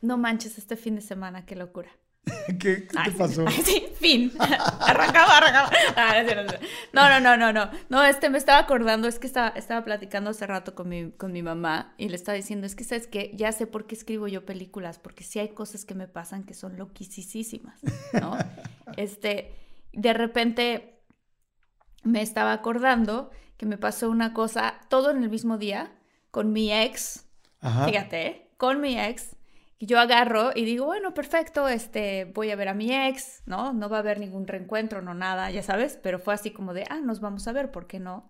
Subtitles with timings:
[0.00, 1.90] No manches este fin de semana, qué locura.
[2.58, 3.44] ¿Qué, qué te pasó?
[3.46, 4.32] Ay, sí, fin.
[4.38, 5.70] arrancaba, arrancaba.
[5.96, 6.22] Ah,
[6.92, 7.70] no, no, no, no, no.
[7.88, 11.32] No, este me estaba acordando, es que estaba, estaba platicando hace rato con mi, con
[11.32, 14.28] mi mamá y le estaba diciendo, es que sabes que ya sé por qué escribo
[14.28, 17.80] yo películas, porque sí hay cosas que me pasan que son loquisísimas,
[18.20, 18.36] ¿no?
[18.96, 19.54] este,
[19.92, 21.00] de repente
[22.02, 25.92] me estaba acordando que me pasó una cosa, todo en el mismo día,
[26.30, 27.26] con mi ex,
[27.60, 27.86] Ajá.
[27.86, 28.50] fíjate, ¿eh?
[28.56, 29.36] con mi ex,
[29.86, 33.72] yo agarro y digo, bueno, perfecto, este, voy a ver a mi ex, ¿no?
[33.72, 36.84] No va a haber ningún reencuentro, no nada, ya sabes, pero fue así como de,
[36.90, 38.28] ah, nos vamos a ver, ¿por qué no?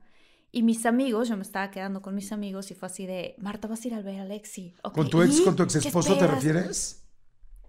[0.51, 3.69] Y mis amigos, yo me estaba quedando con mis amigos y fue así de, Marta,
[3.69, 4.75] vas a ir a ver a Alexi.
[4.83, 7.05] Ok, ¿Con tu ex, con tu ex ¿Qué esposo te refieres?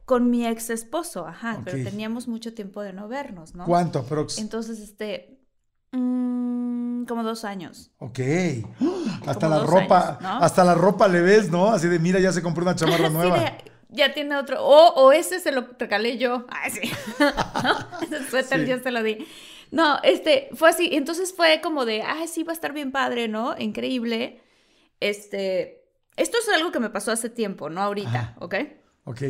[0.06, 3.66] Con mi ex esposo, ajá, pero teníamos mucho tiempo de no vernos, ¿no?
[3.66, 4.40] ¿Cuánto, Prox?
[4.40, 5.40] Entonces, este,
[7.02, 7.92] mm, como dos años.
[8.00, 8.20] Ok.
[9.28, 10.30] Hasta Como la ropa, años, ¿no?
[10.44, 11.68] hasta la ropa le ves, ¿no?
[11.70, 13.58] Así de, mira, ya se compró una chamarra nueva.
[13.90, 14.64] ya tiene otro.
[14.64, 16.46] O, o ese se lo regalé yo.
[16.50, 16.92] Ay, sí.
[17.64, 17.78] ¿No?
[18.02, 18.68] Ese suéter Sí.
[18.72, 19.26] yo se lo di.
[19.72, 20.90] No, este, fue así.
[20.94, 23.56] Entonces fue como de, ay, sí, va a estar bien padre, ¿no?
[23.60, 24.42] Increíble.
[25.00, 25.84] Este,
[26.18, 28.56] esto es algo que me pasó hace tiempo, no ahorita, ¿ok?
[29.06, 29.24] Ok.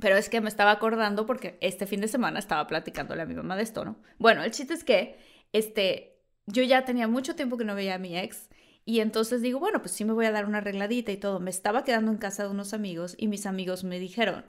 [0.00, 3.34] Pero es que me estaba acordando porque este fin de semana estaba platicándole a mi
[3.34, 3.96] mamá de esto, ¿no?
[4.18, 5.18] Bueno, el chiste es que,
[5.52, 6.11] este,
[6.52, 8.48] yo ya tenía mucho tiempo que no veía a mi ex
[8.84, 11.40] y entonces digo, bueno, pues sí me voy a dar una arregladita y todo.
[11.40, 14.44] Me estaba quedando en casa de unos amigos y mis amigos me dijeron,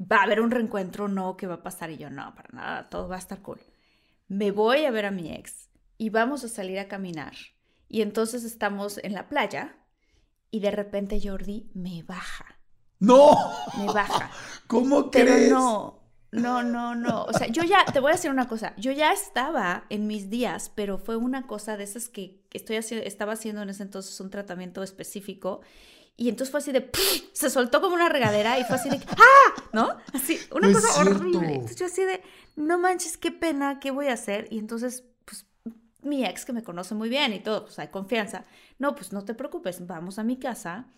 [0.00, 1.90] va a haber un reencuentro, no, ¿qué va a pasar?
[1.90, 3.60] Y yo, no, para nada, todo va a estar cool.
[4.28, 7.34] Me voy a ver a mi ex y vamos a salir a caminar.
[7.88, 9.76] Y entonces estamos en la playa
[10.50, 12.60] y de repente Jordi me baja,
[13.00, 13.36] ¡No!
[13.72, 14.30] me baja.
[14.66, 15.48] ¿Cómo Pero crees?
[15.48, 15.97] no,
[16.30, 17.24] no, no, no.
[17.24, 18.74] O sea, yo ya, te voy a decir una cosa.
[18.76, 23.06] Yo ya estaba en mis días, pero fue una cosa de esas que, estoy haciendo,
[23.06, 25.62] estaba haciendo en ese entonces un tratamiento específico.
[26.16, 26.90] Y entonces fue así de,
[27.32, 29.62] se soltó como una regadera y fue así de, ¡ah!
[29.72, 29.96] ¿No?
[30.12, 31.54] Así, una No cosa horrible.
[31.54, 32.22] Entonces yo así de,
[32.56, 34.48] no manches, qué pena, ¿qué voy a hacer?
[34.50, 35.46] Y entonces, pues,
[36.02, 38.44] mi ex que me conoce muy bien y todo, pues hay confianza.
[38.78, 40.88] No, pues no te preocupes, vamos a mi casa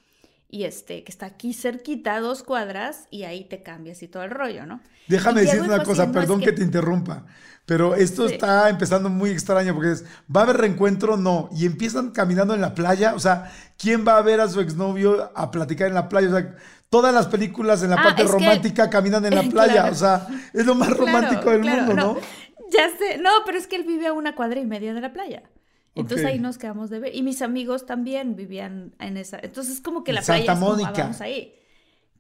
[0.51, 4.31] y este, que está aquí cerquita, dos cuadras, y ahí te cambias y todo el
[4.31, 4.81] rollo, ¿no?
[5.09, 6.53] Déjame decir una cosa, no, es perdón que...
[6.53, 7.25] te interrumpa,
[7.67, 8.35] pero esto Sí.
[8.35, 11.17] está empezando muy extraño porque es, ¿va a haber reencuentro?
[11.17, 11.49] No.
[11.53, 15.31] Y empiezan caminando en la playa, o sea, ¿quién va a ver a su exnovio
[15.35, 16.29] a platicar en la playa?
[16.29, 16.55] O sea,
[16.91, 19.93] todas las películas en la Ah, parte que- romántica caminan en la playa, Claro.
[19.93, 22.17] o sea, es lo más Claro, romántico del claro, mundo, ¿no?
[22.73, 25.13] Ya sé, no, pero es que él vive a una cuadra y media de la
[25.13, 25.43] playa.
[25.95, 27.15] Entonces ahí nos quedamos de ver.
[27.15, 29.39] Y mis amigos también vivían en esa.
[29.43, 31.55] Entonces, como que la playa Santa es como, ah, vamos ahí.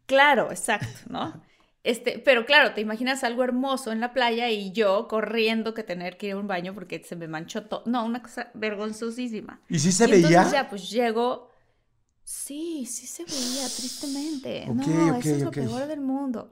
[0.06, 1.40] Claro, exacto, ¿no?
[1.82, 6.18] Este, pero claro, te imaginas algo hermoso en la playa y yo corriendo que tener
[6.18, 7.82] que ir a un baño porque se me manchó todo.
[7.86, 9.62] No, una cosa vergonzosísima.
[9.68, 10.52] ¿Y sí se Y entonces veía?
[10.52, 11.48] ya, pues llego.
[12.24, 14.66] Sí, sí se veía, tristemente.
[14.68, 16.50] No, ok, eso es lo peor del mundo.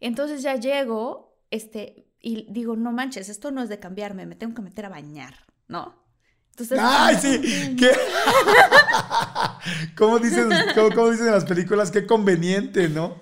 [0.00, 4.54] Entonces ya llego, este, y digo, no manches, esto no es de cambiarme, me tengo
[4.54, 5.34] que meter a bañar,
[5.66, 6.07] ¿no?
[6.58, 6.78] Entonces.
[6.82, 7.76] ¡Ay, sí!
[7.76, 7.92] ¿Qué?
[9.96, 11.90] ¿Cómo, dicen, cómo, cómo dicen en las películas?
[11.90, 13.20] Qué conveniente, ¿no?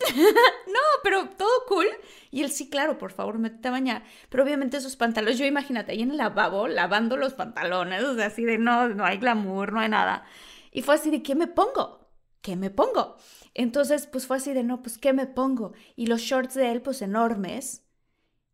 [0.66, 1.86] No, pero todo cool.
[2.30, 4.04] Y él, sí, claro, por favor, métete a bañar.
[4.30, 8.26] Pero obviamente esos pantalones, yo imagínate, ahí en el lavabo, lavando los pantalones, o sea,
[8.26, 10.24] así de no, no hay glamour, no hay nada.
[10.72, 12.08] Y fue así de, ¿qué me pongo?
[12.40, 13.16] ¿Qué me pongo?
[13.54, 15.74] Entonces, pues fue así de, no, pues, ¿qué me pongo?
[15.94, 17.84] Y los shorts de él, pues, enormes.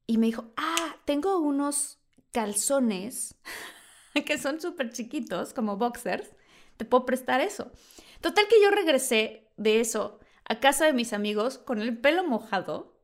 [0.06, 1.98] Y me dijo, ah, tengo unos
[2.32, 3.36] calzones
[4.24, 6.28] que son súper chiquitos, como boxers.
[6.76, 7.72] Te puedo prestar eso.
[8.20, 12.96] Total que yo regresé de eso a casa de mis amigos con el pelo mojado,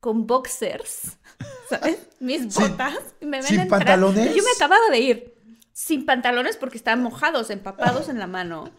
[0.00, 1.18] con boxers,
[1.68, 2.08] ¿sabes?
[2.20, 2.98] Mis botas.
[3.20, 3.80] y me ven ¿Sin entrar.
[3.80, 4.34] pantalones?
[4.34, 5.34] Yo me acababa de ir
[5.72, 8.70] sin pantalones porque estaban mojados, empapados en la mano.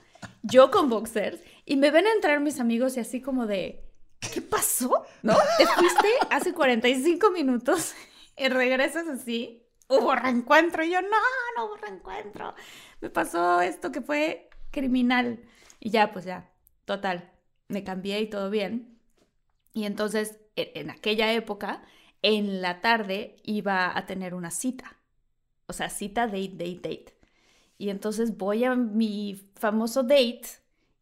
[0.43, 1.39] Yo con boxers.
[1.65, 3.85] Y me ven entrar mis amigos y así como de,
[4.33, 5.05] ¿qué pasó?
[5.21, 5.37] ¿No?
[5.57, 7.93] Te fuiste hace 45 minutos
[8.37, 9.63] y regresas así.
[9.89, 10.83] Hubo reencuentro.
[10.83, 11.07] Y yo, no,
[11.57, 12.53] no hubo reencuentro.
[13.01, 15.41] Me pasó esto que fue criminal.
[15.80, 16.50] Y ya, pues ya,
[16.86, 17.31] total.
[17.68, 18.97] Me cambié y todo bien.
[19.74, 21.83] Y entonces, e- en aquella época,
[22.21, 24.97] en la tarde iba a tener una cita.
[25.68, 27.18] O sea, cita, date, date, date.
[27.77, 30.42] Y entonces voy a mi famoso date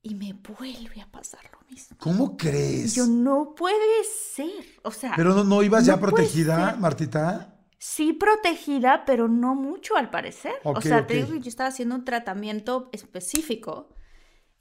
[0.01, 1.97] y me vuelve a pasar lo mismo.
[1.99, 2.95] ¿Cómo crees?
[2.95, 4.65] yo, no puede ser.
[4.83, 6.75] O sea, Pero no, no ibas ya no puede protegida.
[6.79, 7.56] Martita.
[7.77, 10.53] Sí protegida, pero no mucho al parecer.
[10.63, 11.07] O sea, ok.
[11.07, 13.89] te digo que yo estaba haciendo un tratamiento específico.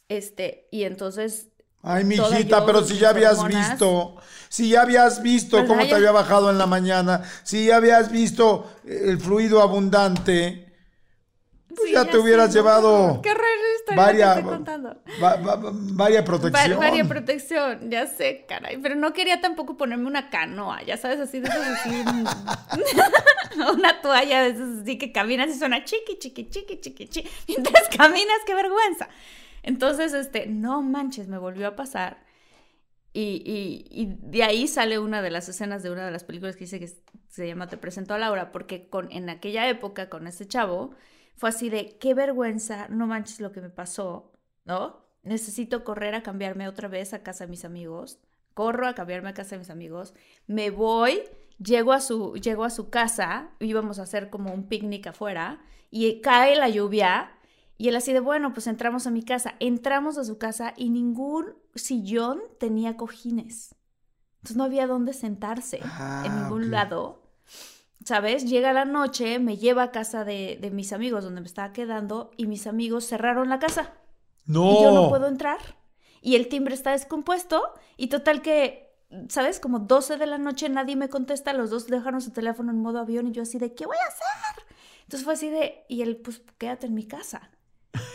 [0.09, 1.49] Este, y entonces
[1.83, 4.17] Ay, mijita, yo, pero si ya habías visto,
[4.49, 5.69] si ya habías visto ¿Verdad?
[5.69, 10.66] cómo te había bajado en la mañana, si ya habías visto el fluido abundante, pues
[11.85, 13.35] Sí, ya te hubieras llevado Qué
[13.95, 14.97] varia, que estoy contando.
[15.23, 16.73] va- va- va- varia protección.
[16.73, 18.79] Va- Varia protección, ya sé, caray.
[18.79, 21.91] Pero no quería tampoco ponerme una canoa, ya sabes, así de esas así.
[23.75, 27.29] una toalla de esas así que caminas y suena chiqui, chiqui, chiqui, chiqui, chiqui.
[27.49, 29.09] Mientras caminas, qué vergüenza.
[29.63, 32.25] Entonces, este, no manches, me volvió a pasar.
[33.13, 36.55] Y, y- y de ahí sale una de las escenas de una de las películas
[36.57, 36.89] que dice que
[37.31, 40.95] se llama Te presento a Laura, porque con, en aquella época con ese chavo
[41.37, 44.33] fue así de qué vergüenza, no manches lo que me pasó,
[44.65, 45.05] ¿no?
[45.23, 48.19] Necesito correr a cambiarme otra vez a casa de mis amigos.
[48.55, 50.15] Corro a cambiarme a casa de mis amigos.
[50.47, 51.23] Me voy,
[51.59, 55.61] llego a su, llego a su casa, íbamos a hacer como un picnic afuera,
[55.91, 57.33] y cae la lluvia.
[57.79, 59.55] Y él así de, bueno, pues entramos a mi casa.
[59.61, 63.75] Entramos a su casa y ningún sillón tenía cojines.
[64.37, 66.71] Entonces no había dónde sentarse Ah, en ningún ok.
[66.71, 67.23] lado.
[68.07, 68.45] ¿Sabes?
[68.49, 72.31] Llega la noche, me lleva a casa de, de mis amigos donde me estaba quedando
[72.37, 73.95] y mis amigos cerraron la casa
[74.47, 74.71] No.
[74.79, 75.59] y yo no puedo entrar.
[76.23, 77.63] Y el timbre está descompuesto
[77.97, 78.95] y total que,
[79.29, 79.59] ¿sabes?
[79.59, 83.01] Como 12 de la noche nadie me contesta, los dos dejaron su teléfono en modo
[83.01, 84.65] avión y yo así de, ¿qué voy a hacer?
[85.03, 87.51] Entonces fue así de, y él, pues quédate en mi casa.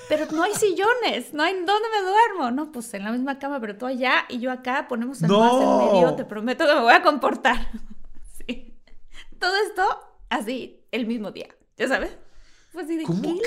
[0.07, 2.51] Pero no hay sillones, no hay dónde me duermo.
[2.51, 5.81] No, pues en la misma cama, pero tú allá y yo acá, ponemos almohadas No.
[5.87, 7.67] en medio, te prometo que me voy a comportar.
[9.41, 9.83] Todo esto
[10.29, 11.47] así, el mismo día,
[11.77, 12.11] ¿ya sabes?
[12.71, 13.43] Fue así de, ¿Cómo ¿qué locura?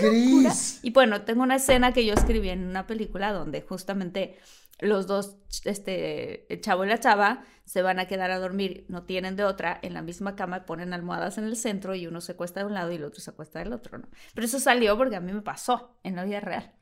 [0.50, 0.80] crees?
[0.82, 4.36] Y bueno, tengo una escena que yo escribí en una película donde justamente
[4.80, 9.04] los dos, este, el chavo y la chava, se van a quedar a dormir, no
[9.04, 12.32] tienen de otra, en la misma cama, ponen almohadas en el centro y uno se
[12.32, 14.08] acuesta de un lado y el otro se acuesta del otro, ¿no?
[14.34, 16.72] Pero eso salió porque a mí me pasó en la vida real.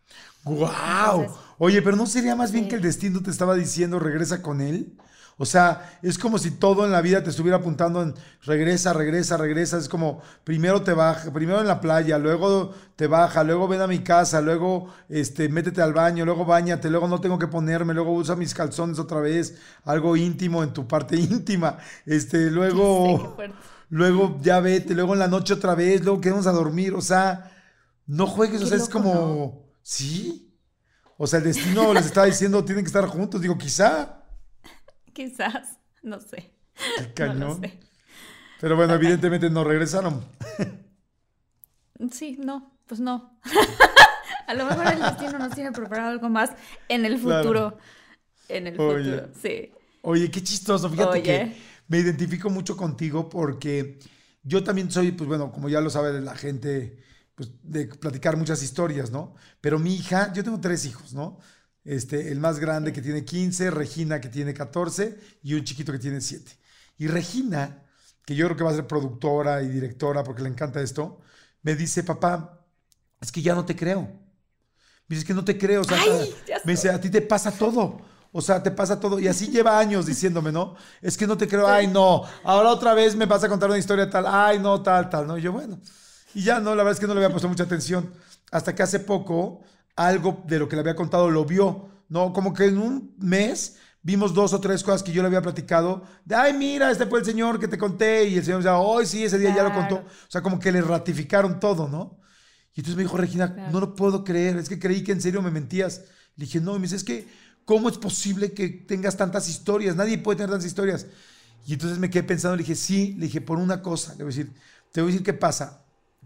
[0.42, 1.20] ¡Guau!
[1.20, 4.60] Entonces- Oye, pero ¿no sería más bien que el destino te estaba diciendo regresa con
[4.60, 4.94] él?
[5.42, 9.36] O sea, es como si todo en la vida te estuviera apuntando en regresa, regresa,
[9.36, 9.76] regresa.
[9.76, 13.88] Es como primero te baja, primero en la playa, luego te baja, luego ven a
[13.88, 18.12] mi casa, luego este, métete al baño, luego bañate, luego no tengo que ponerme, luego
[18.12, 21.76] usa mis calzones otra vez, algo íntimo en tu parte íntima.
[22.06, 23.36] Este, luego,
[23.88, 26.94] luego ya vete, luego en la noche otra vez, luego quedamos a dormir.
[26.94, 27.50] O sea,
[28.06, 30.56] no juegues, o sea, es como, ¿sí?
[31.18, 33.40] O sea, el destino les está diciendo tienen que estar juntos.
[33.40, 34.21] Digo, quizá.
[35.14, 36.52] Quizás, no sé.
[37.14, 37.60] Qué No cañón.
[37.60, 37.78] sé.
[38.60, 40.24] Pero bueno, evidentemente no regresaron.
[42.10, 43.38] Sí, no, pues no.
[44.46, 46.50] a lo mejor el destino nos tiene preparado algo más
[46.88, 47.42] en el Claro.
[47.42, 47.78] futuro.
[48.48, 49.04] En el Oye.
[49.20, 49.72] futuro, sí.
[50.02, 50.90] Oye, qué chistoso.
[50.90, 51.22] Fíjate Oye.
[51.22, 51.56] que
[51.88, 53.98] me identifico mucho contigo porque
[54.42, 56.98] yo también soy, pues bueno, como ya lo sabe la gente,
[57.34, 59.34] pues de platicar muchas historias, ¿no?
[59.60, 61.38] Pero mi hija, yo tengo tres hijos, ¿no?
[61.84, 65.98] Este, el más grande que tiene 15, Regina que tiene 14 y un chiquito que
[65.98, 66.52] tiene 7.
[66.98, 67.82] Y Regina,
[68.24, 71.20] que yo creo que va a ser productora y directora porque le encanta esto,
[71.62, 72.64] me dice, papá,
[73.20, 74.02] es que ya no te creo.
[75.08, 75.80] Me dice, es que no te creo.
[75.80, 78.00] O sea, Ay, ya me dice, a ti te pasa todo.
[78.32, 79.18] O sea, te pasa todo.
[79.18, 80.74] Y así lleva años diciéndome, ¿no?
[81.02, 81.68] Es que no te creo.
[81.68, 82.22] Ay, no.
[82.44, 84.24] Ahora otra vez me vas a contar una historia tal.
[84.26, 85.26] Ay, no, tal, tal.
[85.26, 85.36] ¿no?
[85.36, 85.78] Y yo, bueno.
[86.34, 88.12] Y ya, no, la verdad es que no le había puesto mucha atención.
[88.50, 89.62] Hasta que hace poco,
[89.96, 91.88] algo de lo que le había contado lo vio.
[92.08, 92.32] ¿No?
[92.32, 96.02] Como que en un mes vimos dos o tres cosas que yo le había platicado.
[96.24, 98.24] De, ay, mira, este fue el señor que te conté.
[98.28, 99.96] Y el señor decía, hoy sí, ese día ya lo contó.
[99.96, 102.18] O sea, como que le ratificaron todo, ¿no?
[102.74, 103.70] Y entonces me dijo, Regina, Claro.
[103.72, 106.02] no lo puedo creer, es que creí que en serio me mentías.
[106.36, 107.28] Le dije, no, y me dice, es que,
[107.64, 109.96] ¿cómo es posible que tengas tantas historias?
[109.96, 111.06] Nadie puede tener tantas historias.
[111.66, 114.32] Y entonces me quedé pensando, le dije, sí, le dije, por una cosa, le voy
[114.32, 114.52] a decir,
[114.90, 115.81] te voy a decir qué pasa.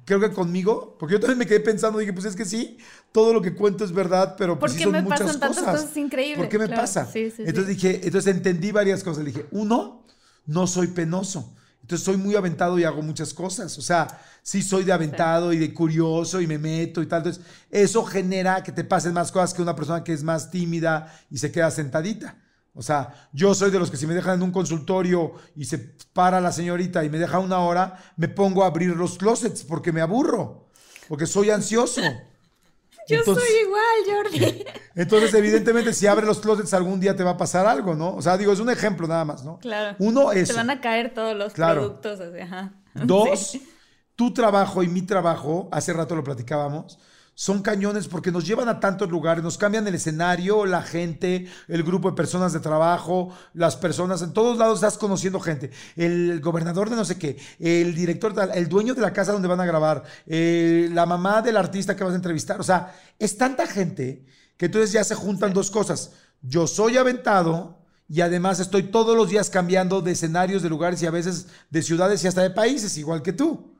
[0.06, 2.78] Creo que conmigo, porque yo también me quedé pensando, dije, pues es que sí,
[3.12, 5.40] todo lo que cuento es verdad, pero pues ¿Por sí qué son me muchas pasan
[5.40, 5.80] tantas cosas.
[5.82, 6.38] cosas increíbles?
[6.38, 7.06] ¿Por qué me Claro, pasa?
[7.06, 7.75] sí, sí, entonces sí.
[7.75, 9.25] dije, entonces entendí varias cosas.
[9.25, 10.06] Le dije, uno,
[10.46, 11.54] no soy penoso.
[11.82, 13.78] Entonces soy muy aventado y hago muchas cosas.
[13.78, 17.18] O sea, sí soy de aventado y de curioso y me meto y tal.
[17.18, 21.12] Entonces, eso genera que te pasen más cosas que una persona que es más tímida
[21.30, 22.36] y se queda sentadita.
[22.76, 25.78] O sea, yo soy de los que si me dejan en un consultorio y se
[26.12, 29.92] para la señorita y me deja una hora, me pongo a abrir los closets porque
[29.92, 30.68] me aburro,
[31.09, 32.00] porque soy ansioso.
[33.09, 34.64] Yo Entonces- soy igual, Jordi.
[34.97, 38.14] entonces, evidentemente, si abres los closets algún día te va a pasar algo, ¿no?
[38.16, 39.59] O sea, digo, es un ejemplo nada más, ¿no?
[39.61, 39.95] Claro.
[40.00, 40.54] Uno, Te eso.
[40.56, 41.83] van a caer todos los Claro.
[41.83, 42.18] productos.
[42.21, 42.73] así, ajá.
[42.95, 43.68] Dos, Sí.
[44.16, 46.99] tu trabajo y mi trabajo, hace rato lo platicábamos,
[47.38, 51.83] son cañones porque nos llevan a tantos lugares, nos cambian el escenario, la gente, el
[51.83, 55.71] grupo de personas de trabajo, las personas, en todos lados estás conociendo gente.
[55.97, 59.61] El gobernador de no sé qué, el director, el dueño de la casa donde van
[59.61, 62.59] a grabar, eh, la mamá del artista que vas a entrevistar.
[62.59, 64.25] O sea, es tanta gente
[64.57, 66.12] que entonces ya se juntan dos cosas.
[66.40, 67.76] Yo soy aventado.
[68.09, 71.83] Y además estoy todos los días cambiando de escenarios, de lugares y a veces de
[71.83, 73.75] ciudades y hasta de países, igual que tú.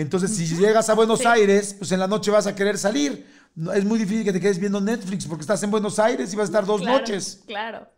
[0.00, 1.26] Entonces, si llegas a Buenos Sí.
[1.26, 3.26] Aires, pues en la noche vas a querer salir.
[3.56, 6.36] No, es muy difícil que te quedes viendo Netflix porque estás en Buenos Aires y
[6.36, 7.42] vas a estar dos Claro, noches.
[7.46, 7.88] Claro.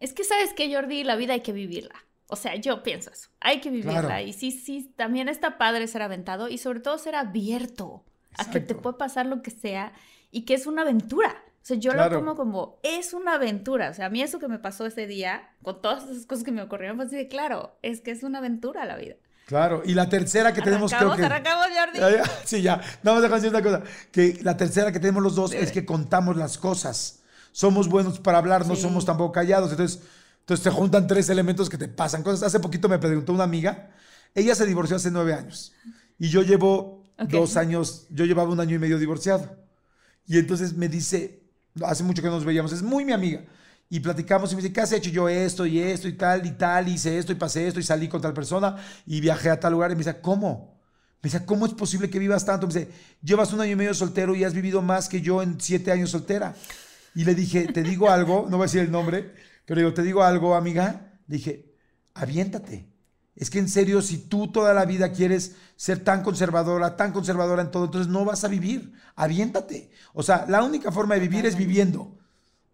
[0.00, 1.94] Es que sabes que, Jordi, la vida hay que vivirla.
[2.26, 3.28] O sea, yo pienso eso.
[3.40, 4.00] Hay que vivirla.
[4.02, 4.26] Claro.
[4.26, 8.04] Y sí, sí, también está padre ser aventado y sobre todo ser abierto
[8.36, 8.82] a que te Exacto.
[8.82, 9.92] puede pasar lo que sea
[10.32, 11.36] y que es una aventura.
[11.62, 12.14] O sea, yo Claro.
[12.14, 13.90] lo tomo como, es una aventura.
[13.90, 16.50] O sea, a mí eso que me pasó ese día, con todas esas cosas que
[16.52, 19.14] me ocurrieron, fue así de, claro, es que es una aventura la vida.
[19.48, 19.80] Claro.
[19.82, 21.24] Y la tercera que tenemos, creo que.
[21.24, 21.98] arrancamos, Jordi.
[21.98, 22.76] Ya, ya, Sí, ya.
[23.02, 23.82] Nada más déjame decir una cosa.
[24.12, 25.64] Que la tercera que tenemos los dos Debe.
[25.64, 27.20] es que contamos las cosas.
[27.50, 28.82] Somos buenos para hablar, no Sí.
[28.82, 29.70] somos tampoco callados.
[29.70, 30.00] Entonces,
[30.40, 32.42] entonces te juntan tres elementos que te pasan cosas.
[32.42, 33.88] Hace poquito me preguntó una amiga.
[34.34, 35.72] Ella se divorció hace nueve años.
[36.18, 37.30] Y yo llevo Ok.
[37.30, 39.56] dos años, yo llevaba un año y medio divorciado.
[40.26, 41.42] Y entonces me dice,
[41.82, 43.44] hace mucho que no nos veíamos, es muy mi amiga.
[43.90, 45.10] Y platicamos y me dice, ¿qué has hecho?
[45.10, 48.08] Yo esto y esto y tal y tal, hice esto y pasé esto y salí
[48.08, 48.76] con tal persona
[49.06, 49.90] y viajé a tal lugar.
[49.90, 50.78] Y me dice, ¿cómo?
[51.22, 52.66] Me dice, ¿cómo es posible que vivas tanto?
[52.66, 52.90] Me dice,
[53.22, 56.10] llevas un año y medio soltero y has vivido más que yo en siete años
[56.10, 56.54] soltera.
[57.14, 59.32] Y le dije, te digo algo, no voy a decir el nombre,
[59.64, 61.18] pero digo, te digo algo, amiga.
[61.26, 61.74] Le dije,
[62.14, 62.88] aviéntate.
[63.34, 67.62] Es que en serio, si tú toda la vida quieres ser tan conservadora, tan conservadora
[67.62, 68.92] en todo, entonces no vas a vivir.
[69.14, 69.92] Aviéntate.
[70.12, 72.17] O sea, la única forma de vivir es viviendo.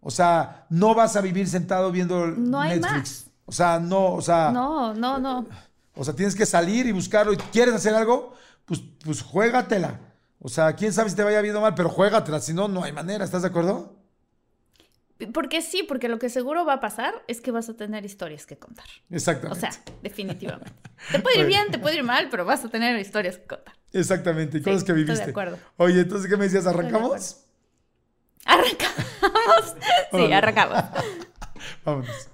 [0.06, 2.92] O sea, no vas a vivir sentado viendo No hay Netflix.
[2.92, 3.30] más.
[3.46, 5.46] O sea, no, o sea, No, no, no.
[5.96, 7.32] o sea, tienes que salir y buscarlo.
[7.32, 8.34] ¿Y quieres hacer algo?
[8.66, 9.99] Pues, pues juégatela.
[10.40, 12.38] O sea, quién sabe si te vaya viendo mal, pero juégatela.
[12.40, 13.25] Si no, no hay manera.
[13.25, 13.96] ¿Estás de acuerdo?
[15.32, 18.44] Porque sí, porque lo que seguro va a pasar es que vas a tener historias
[18.44, 18.84] que contar.
[19.11, 19.61] O Exactamente.
[19.61, 19.70] sea,
[20.02, 20.73] definitivamente.
[21.12, 23.75] Te puede ir bien, te puede ir mal, pero vas a tener historias que contar.
[23.92, 24.58] Exactamente.
[24.58, 25.30] Y Sí, cosas que estoy de viviste.
[25.30, 25.58] acuerdo.
[25.78, 26.64] Oye, entonces, ¿qué me decías?
[26.64, 27.40] de ¿Arrancamos?
[29.25, 29.75] Arrancamos.
[30.12, 30.85] Sí, arrancamos.
[31.85, 32.28] Vámonos.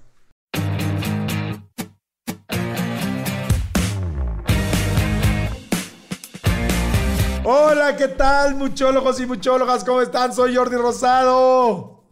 [7.43, 9.83] Hola, ¿qué tal, muchólogos y muchólogas?
[9.83, 10.31] ¿Cómo están?
[10.33, 12.03] Soy Jordi Rosado.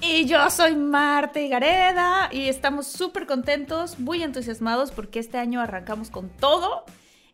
[0.00, 6.08] Y yo soy Marta Gareda y estamos súper contentos, muy entusiasmados porque este año arrancamos
[6.08, 6.84] con todo.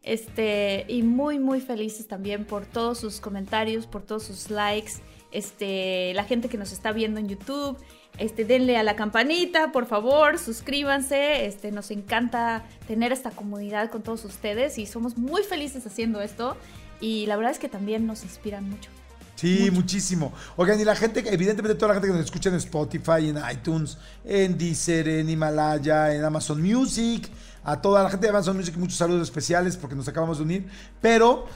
[0.02, 4.94] Este, y muy, muy felices también por todos sus comentarios, por todos sus likes.
[5.36, 7.76] Este, la gente que nos está viendo en YouTube,
[8.16, 11.44] este, denle a la campanita, por favor, suscríbanse.
[11.44, 16.56] Este, nos encanta tener esta comunidad con todos ustedes y somos muy felices haciendo esto.
[17.02, 18.88] Y la verdad es que también nos inspiran mucho.
[19.34, 20.32] Sí, muchísimo.
[20.56, 23.98] Oigan, y la gente, evidentemente toda la gente que nos escucha en Spotify, en iTunes,
[24.24, 27.28] en Deezer, en Himalaya, en Amazon Music,
[27.68, 30.68] a toda la gente de Amazon Music, muchos saludos especiales porque nos acabamos de unir,
[31.00, 31.46] pero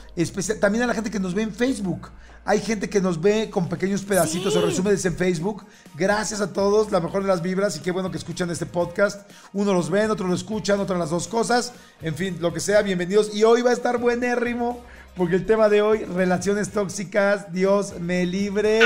[0.59, 2.09] también a la gente que nos ve en Facebook.
[2.43, 4.59] Hay gente que nos ve con pequeños pedacitos Sí.
[4.59, 5.63] o resúmenes en Facebook.
[5.95, 9.29] Gracias a todos, la mejor de las vibras y qué bueno que escuchan este podcast.
[9.53, 11.71] Uno los ven, otro lo escuchan, otro las dos cosas.
[12.01, 13.33] En fin, lo que sea, bienvenidos.
[13.33, 14.81] Y hoy va a estar buenérrimo
[15.15, 18.81] porque el tema de hoy, relaciones tóxicas, Dios me libre.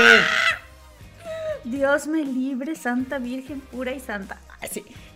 [1.64, 4.38] Dios me libre, Santa Virgen pura y santa.
[4.62, 4.66] Ah,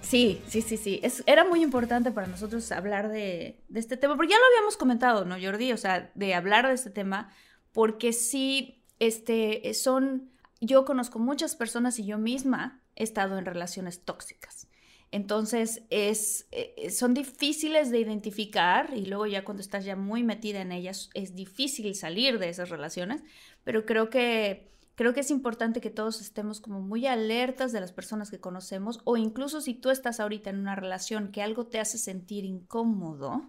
[0.01, 1.01] Sí, sí, sí, sí.
[1.03, 4.77] Es, era muy importante para nosotros hablar de, de este tema, porque ya lo habíamos
[4.77, 5.73] comentado, ¿no, Jordi?
[5.73, 7.33] O sea, de hablar de este tema,
[7.73, 10.31] porque sí, este, son,
[10.61, 14.69] yo conozco muchas personas y yo misma he estado en relaciones tóxicas.
[15.13, 20.61] Entonces, es, eh, son difíciles de identificar y luego ya cuando estás ya muy metida
[20.61, 23.23] en ellas, es difícil salir de esas relaciones,
[23.65, 27.91] pero creo que, creo que es importante que todos estemos como muy alertas de las
[27.91, 31.81] personas que conocemos o incluso si tú estás ahorita en una relación que algo te
[31.81, 33.49] hace sentir incómodo,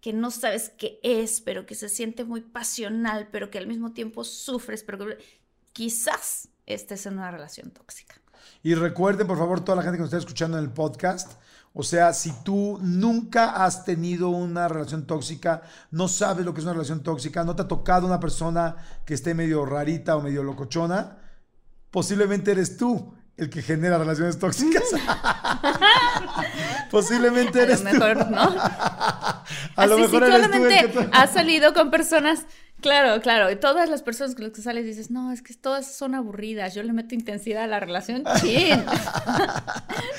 [0.00, 3.92] que no sabes qué es, pero que se siente muy pasional, pero que al mismo
[3.92, 5.18] tiempo sufres, pero que
[5.74, 8.14] quizás estés en una relación tóxica.
[8.62, 11.32] Y recuerden, por favor, toda la gente que nos está escuchando en el podcast,
[11.74, 16.64] o sea, si tú nunca has tenido una relación tóxica, no sabes lo que es
[16.64, 18.76] una relación tóxica, no te ha tocado una persona
[19.06, 21.18] que esté medio rarita o medio locochona,
[21.90, 24.82] posiblemente eres tú el que genera relaciones tóxicas.
[26.90, 28.40] Posiblemente eres a lo mejor, ¿no?
[29.76, 32.46] a lo mejor eres tú el que has salido con personas
[32.82, 33.50] Claro, claro.
[33.50, 36.74] Y todas las personas con las que sales dices, no, es que todas son aburridas.
[36.74, 38.24] Yo le meto intensidad a la relación.
[38.40, 38.84] ¡Chin!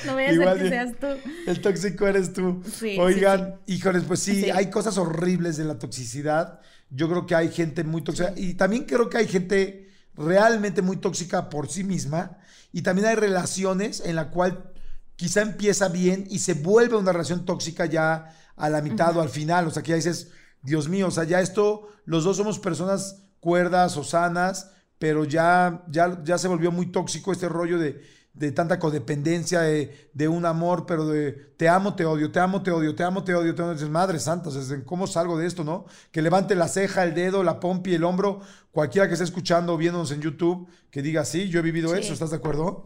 [0.06, 1.06] no voy a hacer que seas tú.
[1.46, 2.62] El tóxico eres tú.
[2.98, 6.60] Oigan, híjoles, pues sí, hay cosas horribles de la toxicidad.
[6.88, 8.32] Yo creo que hay gente muy tóxica.
[8.34, 12.38] Y también creo que hay gente realmente muy tóxica por sí misma.
[12.74, 14.72] Y también hay relaciones en la cual
[15.14, 19.28] quizá empieza bien y se vuelve una relación tóxica ya a la mitad o al
[19.28, 19.68] final.
[19.68, 23.22] O sea, que ya dices Dios mío, o sea, ya esto, los dos somos personas
[23.38, 28.02] cuerdas o sanas, pero ya, ya, ya se volvió muy tóxico este rollo de,
[28.34, 32.62] de tanta codependencia, de, de, un amor, pero de te amo, te odio, te amo,
[32.62, 33.74] te odio, te amo, te odio, te odio.
[33.74, 34.50] Dices, madre santa,
[34.84, 35.86] ¿cómo salgo de esto, no?
[36.10, 38.40] Que levante la ceja, el dedo, la pompi, el hombro,
[38.72, 42.12] cualquiera que esté escuchando o viéndonos en YouTube, que diga, sí, yo he vivido eso,
[42.12, 42.82] ¿estás de acuerdo?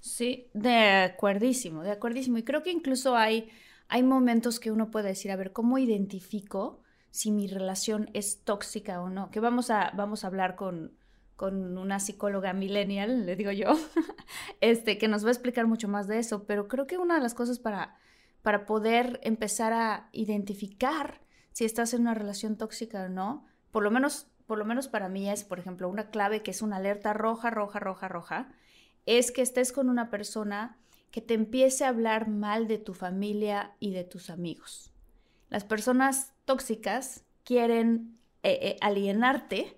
[0.00, 2.38] Sí, de acuerdísimo, de acuerdísimo.
[2.38, 3.48] Y creo que incluso hay,
[3.86, 6.82] hay momentos que uno puede decir, a ver, ¿cómo identifico?
[7.10, 10.92] si mi relación es tóxica o no, que vamos a, vamos a hablar con,
[11.38, 13.68] con una psicóloga millennial, le digo yo,
[14.60, 17.20] este, que nos va a explicar mucho más de eso, pero creo que una de
[17.20, 17.96] las cosas para,
[18.42, 21.20] para poder empezar a identificar
[21.52, 25.08] si estás en una relación tóxica o no, por lo menos, por lo menos para
[25.08, 28.48] mí es, por ejemplo, una clave que es una alerta roja, roja, roja, roja,
[29.06, 30.76] es que estés con una persona
[31.12, 34.92] que te empiece a hablar mal de tu familia y de tus amigos.
[35.50, 39.77] Las personas tóxicas quieren eh, eh, alienarte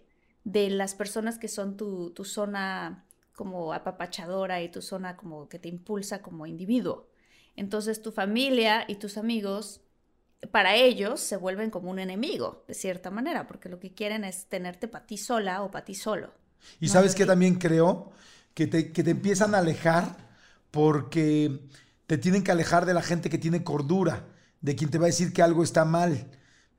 [0.52, 5.68] de las personas que son tu, zona como apapachadora y tu zona como que te
[5.68, 7.08] impulsa como individuo.
[7.56, 9.80] Entonces tu familia y tus amigos,
[10.50, 14.46] para ellos, se vuelven como un enemigo, de cierta manera, porque lo que quieren es
[14.46, 16.32] tenerte para ti sola o para ti solo.
[16.78, 18.12] Y sabes que también creo
[18.54, 20.16] que te, que te empiezan a alejar
[20.70, 21.68] porque
[22.06, 24.26] te tienen que alejar de la gente que tiene cordura,
[24.60, 26.26] de quien te va a decir que algo está mal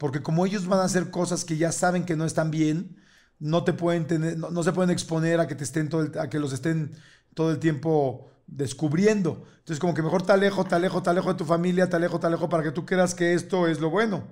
[0.01, 2.97] porque como ellos van a hacer cosas que ya saben que no están bien,
[3.41, 6.39] no te pueden tener, no, se pueden exponer a que te estén todo a que
[6.39, 6.91] los estén
[7.33, 9.43] todo el tiempo descubriendo.
[9.59, 12.19] Entonces, como que mejor te alejo, te alejo, te alejo de tu familia, te alejo,
[12.19, 14.23] te alejo para que tú creas que esto es lo bueno.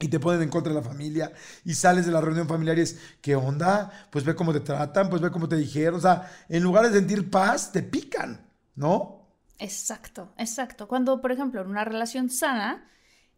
[0.00, 1.32] Y te ponen en contra de la familia
[1.64, 4.08] y sales de la reunión familiar y es, ¿qué onda?
[4.10, 5.94] Pues ve cómo te tratan, pues ve cómo te dijeron.
[5.94, 8.44] O sea, en lugar de sentir paz, te pican,
[8.74, 9.28] ¿no?
[9.58, 10.88] Exacto, exacto.
[10.88, 12.84] Cuando, por ejemplo, en una relación sana,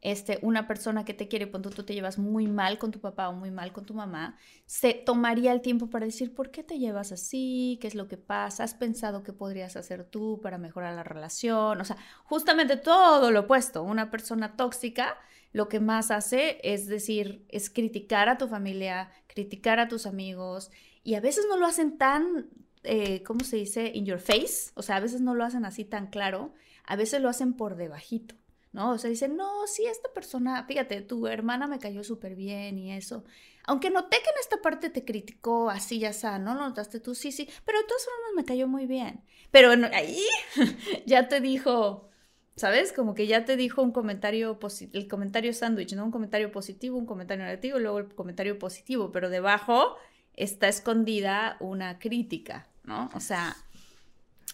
[0.07, 3.29] este, una persona que te quiere, cuando tú te llevas muy mal con tu papá
[3.29, 6.79] o muy mal con tu mamá, se tomaría el tiempo para decir, ¿por qué te
[6.79, 7.77] llevas así?
[7.81, 8.63] ¿Qué es lo que pasa?
[8.63, 11.81] ¿Has pensado qué podrías hacer tú para mejorar la relación?
[11.81, 13.83] O sea, justamente todo lo opuesto.
[13.83, 15.19] Una persona tóxica
[15.53, 20.71] lo que más hace es decir, es criticar a tu familia, criticar a tus amigos
[21.03, 22.47] y a veces no lo hacen tan,
[22.85, 23.91] eh, ¿cómo se dice?
[23.93, 24.71] In your face.
[24.75, 27.75] O sea, a veces no lo hacen así tan claro, a veces lo hacen por
[27.75, 28.37] debajito.
[28.77, 28.91] ¿No?
[28.93, 32.93] O sea, dicen, no, sí, esta persona, fíjate, tu hermana me cayó súper bien y
[32.93, 33.25] eso.
[33.65, 36.55] Aunque noté que en esta parte te criticó así, ya está, ¿no?
[36.55, 39.25] Lo notaste tú, sí, sí, pero de todas formas me cayó muy bien.
[39.51, 40.21] Pero ahí
[41.07, 42.11] ya te dijo,
[42.55, 42.93] ¿sabes?
[42.93, 44.59] Como que ya te dijo un comentario,
[44.93, 46.05] el comentario sándwich, ¿no?
[46.05, 49.97] Un comentario positivo, un comentario negativo, y luego el comentario positivo, pero debajo
[50.35, 53.11] está escondida una crítica, ¿no?
[53.15, 53.57] O sea,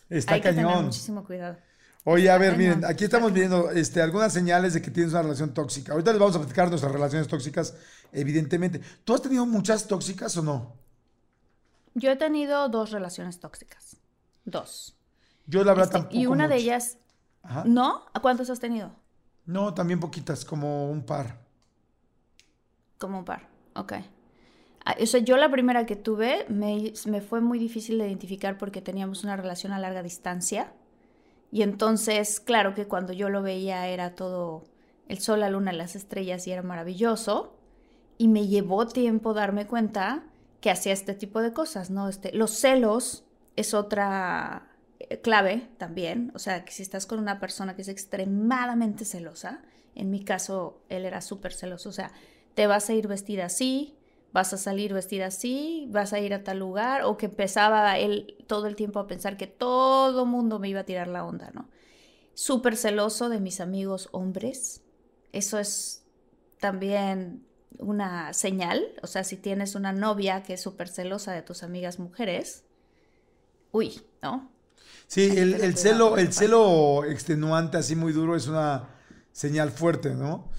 [0.08, 1.58] está hay que tener muchísimo cuidado.
[2.04, 5.54] Oye, a ver, miren, aquí estamos viendo este, algunas señales de que tienes una relación
[5.54, 5.92] tóxica.
[5.92, 7.76] Ahorita les vamos a platicar nuestras relaciones tóxicas,
[8.10, 8.80] evidentemente.
[9.04, 10.72] ¿Tú has tenido muchas tóxicas o no?
[11.94, 13.96] Yo he tenido dos relaciones tóxicas.
[14.44, 14.96] Dos.
[15.46, 16.16] Yo la verdad este, tampoco.
[16.16, 16.98] Y una de ellas.
[17.64, 18.06] ¿No?
[18.12, 18.92] ¿A cuántos has tenido?
[19.46, 21.38] No, también poquitas, como un par.
[22.98, 23.92] Como un par, ok.
[24.84, 28.58] Ah, o sea, yo la primera que tuve me, me fue muy difícil de identificar
[28.58, 30.72] porque teníamos una relación a larga distancia
[31.52, 34.64] y entonces, claro que cuando yo lo veía era todo
[35.06, 37.58] el sol, la luna, las estrellas y era maravilloso.
[38.16, 40.24] Y me llevó tiempo darme cuenta
[40.62, 42.08] que hacía este tipo de cosas, ¿no?
[42.08, 43.24] Este, los celos
[43.56, 47.88] es otra, eh, clave también, o sea, que si estás con una persona que es
[47.88, 49.60] extremadamente celosa,
[49.94, 52.12] en mi caso él era súper celoso, o sea,
[52.54, 53.94] te vas a ir vestida así,
[54.32, 58.36] vas a salir vestida así, vas a ir a tal lugar, o que empezaba él
[58.46, 61.68] todo el tiempo a pensar que todo mundo me iba a tirar la onda, ¿no?
[62.34, 64.82] Súper celoso de mis amigos hombres,
[65.32, 66.04] eso es
[66.60, 67.44] también
[67.78, 71.98] una señal, o sea, si tienes una novia que es súper celosa de tus amigas
[71.98, 72.64] mujeres,
[73.70, 74.50] uy, ¿no?
[75.06, 78.88] Sí, el, el celo, el celo extenuante así muy duro es una
[79.32, 80.50] señal fuerte, ¿no?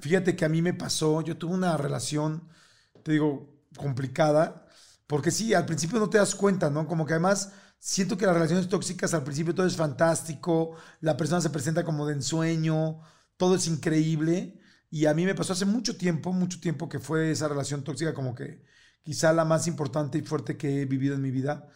[0.00, 2.48] Fíjate que a mí me pasó, yo tuve una relación,
[3.02, 4.66] te digo, complicada,
[5.06, 6.86] porque sí, al principio no te das cuenta, ¿no?
[6.86, 11.40] Como que además siento que las relaciones tóxicas al principio todo es fantástico, la persona
[11.40, 13.00] se presenta como de ensueño,
[13.36, 14.60] todo es increíble,
[14.90, 18.14] y a mí me pasó hace mucho tiempo, mucho tiempo que fue esa relación tóxica
[18.14, 18.62] como que
[19.02, 21.68] quizá la más importante y fuerte que he vivido en mi vida,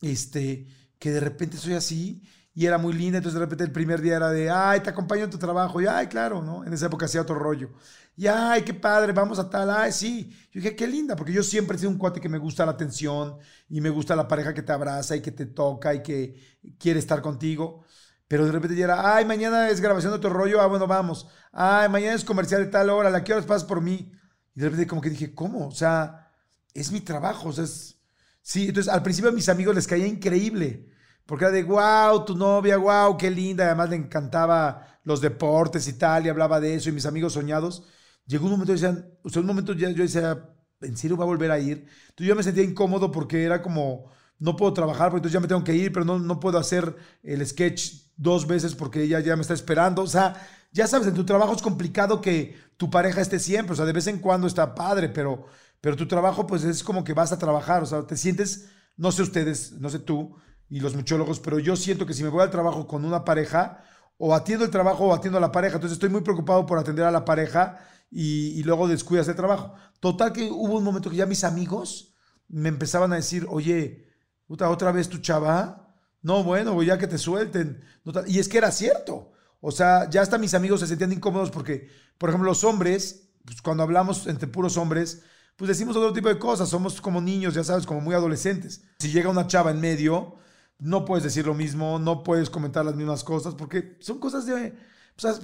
[0.00, 0.66] este,
[0.98, 2.22] que de repente soy así
[2.60, 5.24] y era muy linda, entonces de repente el primer día era de, ay, te acompaño
[5.24, 6.62] en tu trabajo, y ay, claro, ¿no?
[6.62, 7.70] En esa época hacía otro rollo.
[8.14, 10.28] Y ay, qué padre, vamos a tal, ay, sí.
[10.52, 12.72] Yo dije, qué linda, porque yo siempre he sido un cuate que me gusta la
[12.72, 13.38] atención
[13.70, 16.34] y me gusta la pareja que te abraza y que te toca y que
[16.78, 17.82] quiere estar contigo.
[18.28, 21.28] Pero de repente ya era, ay, mañana es grabación de otro rollo, ah, bueno, vamos.
[21.52, 24.12] Ay, mañana es comercial de tal hora, ¿la qué horas pasas por mí?
[24.54, 25.68] Y de repente como que dije, ¿cómo?
[25.68, 26.30] O sea,
[26.74, 27.96] es mi trabajo, o sea, es...
[28.42, 30.90] Sí, entonces al principio a mis amigos les caía increíble
[31.30, 33.64] porque era de, wow, tu novia, wow, qué linda.
[33.66, 37.84] Además le encantaba los deportes y tal, y hablaba de eso, y mis amigos soñados.
[38.26, 41.28] Llegó un momento, decían, o sea, un momento ya yo decía, ¿en serio va a
[41.28, 41.86] volver a ir?
[42.08, 45.46] Entonces yo me sentía incómodo porque era como, no puedo trabajar, porque entonces ya me
[45.46, 49.36] tengo que ir, pero no, no puedo hacer el sketch dos veces porque ella ya
[49.36, 50.02] me está esperando.
[50.02, 50.34] O sea,
[50.72, 53.92] ya sabes, en tu trabajo es complicado que tu pareja esté siempre, o sea, de
[53.92, 55.46] vez en cuando está padre, pero,
[55.80, 59.12] pero tu trabajo pues es como que vas a trabajar, o sea, te sientes, no
[59.12, 60.34] sé ustedes, no sé tú,
[60.70, 63.84] y los muchólogos, pero yo siento que si me voy al trabajo con una pareja,
[64.16, 67.04] o atiendo el trabajo o atiendo a la pareja, entonces estoy muy preocupado por atender
[67.04, 67.78] a la pareja
[68.10, 69.74] y, luego descuidas el trabajo.
[69.98, 72.14] Total que hubo un momento que ya mis amigos
[72.48, 74.08] me empezaban a decir, oye,
[74.46, 77.82] otra vez tu chava, no, bueno, ya que te suelten.
[78.26, 79.32] Y es que era cierto.
[79.60, 83.62] O sea, ya hasta mis amigos se sentían incómodos porque, por ejemplo, los hombres, pues
[83.62, 85.22] cuando hablamos entre puros hombres,
[85.56, 88.82] pues decimos otro tipo de cosas, somos como niños, ya sabes, como muy adolescentes.
[88.98, 90.36] Si llega una chava en medio,
[90.80, 94.74] no puedes decir lo mismo, no puedes comentar las mismas cosas, porque son cosas de,
[95.16, 95.34] o sea,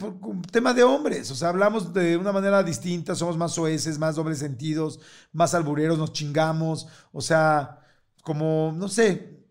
[0.50, 4.38] tema de hombres, o sea, hablamos de una manera distinta, somos más soeces, más dobles
[4.38, 5.00] sentidos,
[5.32, 7.80] más albureros, nos chingamos, o sea,
[8.22, 9.44] como, no sé,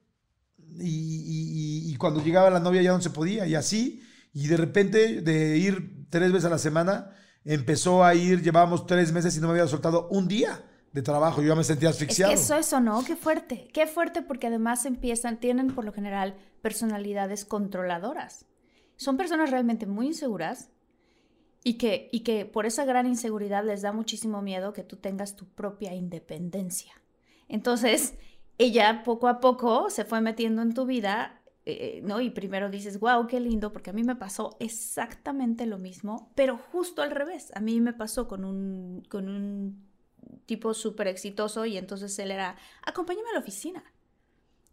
[0.77, 5.21] y, y, cuando llegaba la novia ya no se podía, y así, y de repente
[5.21, 7.11] de ir tres veces a la semana,
[7.45, 10.61] empezó a ir, llevábamos tres meses y no me había soltado un día
[10.95, 12.31] de trabajo, yo ya me sentía asfixiado.
[12.31, 13.03] Es que eso, eso, ¿no?
[13.03, 18.45] Qué fuerte, qué fuerte porque además empiezan, tienen por lo general personalidades controladoras.
[18.95, 20.69] Son personas realmente muy inseguras
[21.65, 25.35] y que, y que por esa gran inseguridad les da muchísimo miedo que tú tengas
[25.35, 26.93] tu propia independencia.
[27.49, 28.13] Entonces,
[28.57, 32.21] ella poco a poco se fue metiendo en tu vida, eh, ¿no?
[32.21, 36.57] Y primero dices, wow, qué lindo, porque a mí me pasó exactamente lo mismo, pero
[36.57, 37.51] justo al revés.
[37.53, 39.93] A mí me pasó con un, con un
[40.45, 43.83] tipo súper exitoso y entonces él era, acompáñame a la oficina.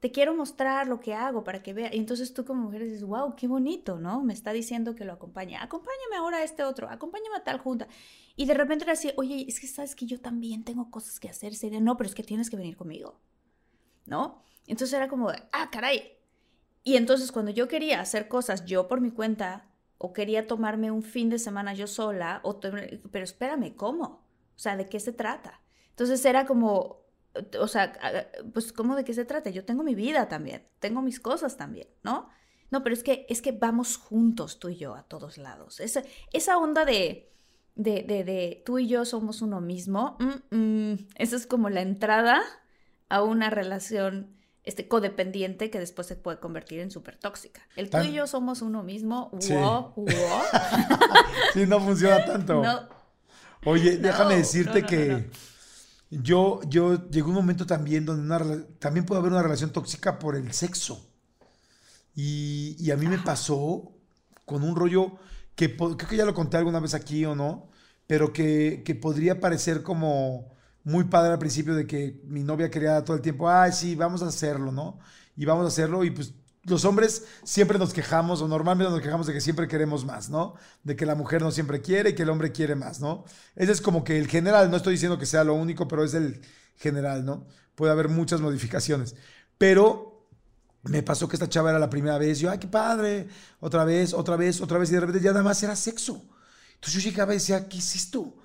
[0.01, 1.95] Te quiero mostrar lo que hago para que vea.
[1.95, 4.21] Y entonces tú como mujer dices, wow, qué bonito, ¿no?
[4.23, 5.57] Me está diciendo que lo acompañe.
[5.57, 7.87] Acompáñame ahora a este otro, acompáñame a tal junta.
[8.35, 11.29] Y de repente era así, oye, es que sabes que yo también tengo cosas que
[11.29, 11.55] hacer.
[11.55, 13.21] Sería, no, pero es que tienes que venir conmigo,
[14.05, 14.43] ¿no?
[14.67, 16.19] Entonces era como, ah, caray.
[16.83, 21.05] Y entonces cuando yo quería hacer cosas yo por mi cuenta, o quería tomarme un
[21.05, 24.27] fin de semana yo sola, o pero espérame, ¿cómo?
[24.57, 25.62] O sea, ¿de qué se trata?
[25.93, 27.03] Entonces era como,
[27.61, 27.93] o sea,
[28.53, 29.51] pues ¿cómo de qué se trata?
[29.51, 32.29] Yo tengo mi vida también, tengo mis cosas también, ¿no?
[32.71, 35.79] No, pero es que, es que vamos juntos tú y yo a todos lados.
[35.81, 36.03] Esa,
[36.33, 37.31] esa onda de,
[37.75, 41.83] de, de, de, tú y yo somos uno mismo, mm, mm, esa es como la
[41.83, 42.43] entrada
[43.11, 47.61] a una relación este, codependiente que después se puede convertir en súper tóxica.
[47.77, 50.07] El tú y yo somos uno mismo, wow, wow.
[51.53, 52.63] sí, no funciona tanto.
[52.63, 52.89] No,
[53.65, 55.31] Oye, déjame decirte que
[56.21, 60.37] yo, yo llegó un momento también donde una, también puede haber una relación tóxica por
[60.37, 61.09] el sexo.
[62.15, 63.93] Y, a mí me pasó
[64.45, 65.13] con un rollo
[65.55, 67.71] que creo que ya lo conté alguna vez aquí o no,
[68.07, 70.53] pero que, que podría parecer como
[70.85, 74.23] muy padre al principio de que mi novia quería todo el tiempo, ay, sí, vamos
[74.23, 74.99] a hacerlo, ¿no?
[75.37, 79.27] Y vamos a hacerlo y pues los hombres siempre nos quejamos, o normalmente nos quejamos
[79.27, 80.55] de que siempre queremos más, ¿no?
[80.85, 83.25] De que la mujer no siempre quiere y que el hombre quiere más, ¿no?
[83.57, 86.15] Ese es como que el general, no estoy diciendo que sea lo único, pero es
[86.15, 86.41] el
[86.77, 87.47] general, ¿no?
[87.75, 89.17] Puede haber muchas modificaciones.
[89.59, 90.29] Pero
[90.85, 92.39] me pasó que esta chava era la primera vez.
[92.39, 93.29] Yo, ay, qué padre.
[93.61, 94.91] Otra vez, otra vez, otra vez.
[94.91, 96.25] Y de repente ya nada más era sexo.
[96.75, 98.37] Entonces yo llegaba y decía, ¿qué es esto?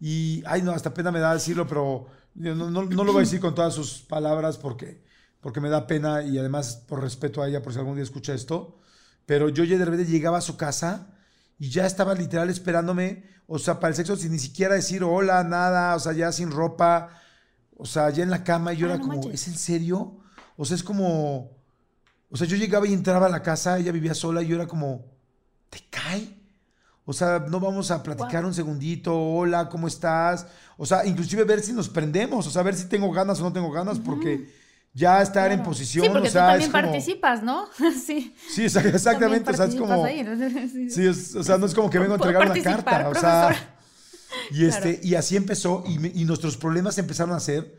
[0.00, 3.24] Y, ay, no, hasta pena me da decirlo, pero no, no, no lo voy a
[3.24, 5.02] decir con todas sus palabras porque,
[5.40, 8.34] porque me da pena y además por respeto a ella, por si algún día escucha
[8.34, 8.78] esto.
[9.26, 11.08] Pero yo ya de repente llegaba a su casa
[11.58, 15.44] y ya estaba literal esperándome, o sea, para el sexo sin ni siquiera decir hola,
[15.44, 17.10] nada, o sea, ya sin ropa,
[17.76, 18.72] o sea, ya en la cama.
[18.72, 19.34] Y yo Ah, era no como, manches.
[19.42, 20.18] ¿es en serio?
[20.56, 21.56] O sea, es como,
[22.30, 24.66] o sea, yo llegaba y entraba a la casa, ella vivía sola y yo era
[24.66, 25.06] como,
[25.70, 26.36] ¿te cae?
[27.04, 30.46] O sea, no vamos a platicar un segundito, hola, ¿cómo estás?
[30.76, 33.52] O sea, inclusive ver si nos prendemos, o sea, ver si tengo ganas o no
[33.52, 34.48] tengo ganas, porque
[34.92, 35.70] ya estar en Claro.
[35.70, 36.82] posición, Sí, porque o sea, tú también es como...
[36.92, 37.68] participas, ¿no?
[38.06, 38.34] sí.
[38.50, 40.04] Sí, exa- exactamente, o sea, es como...
[40.04, 40.32] ahí, ¿no?
[40.90, 43.76] Sí, es- o sea, no es como que vengo a entregar una carta, o sea...
[44.52, 47.78] Y, este, y así empezó, y, y nuestros problemas empezaron a ser,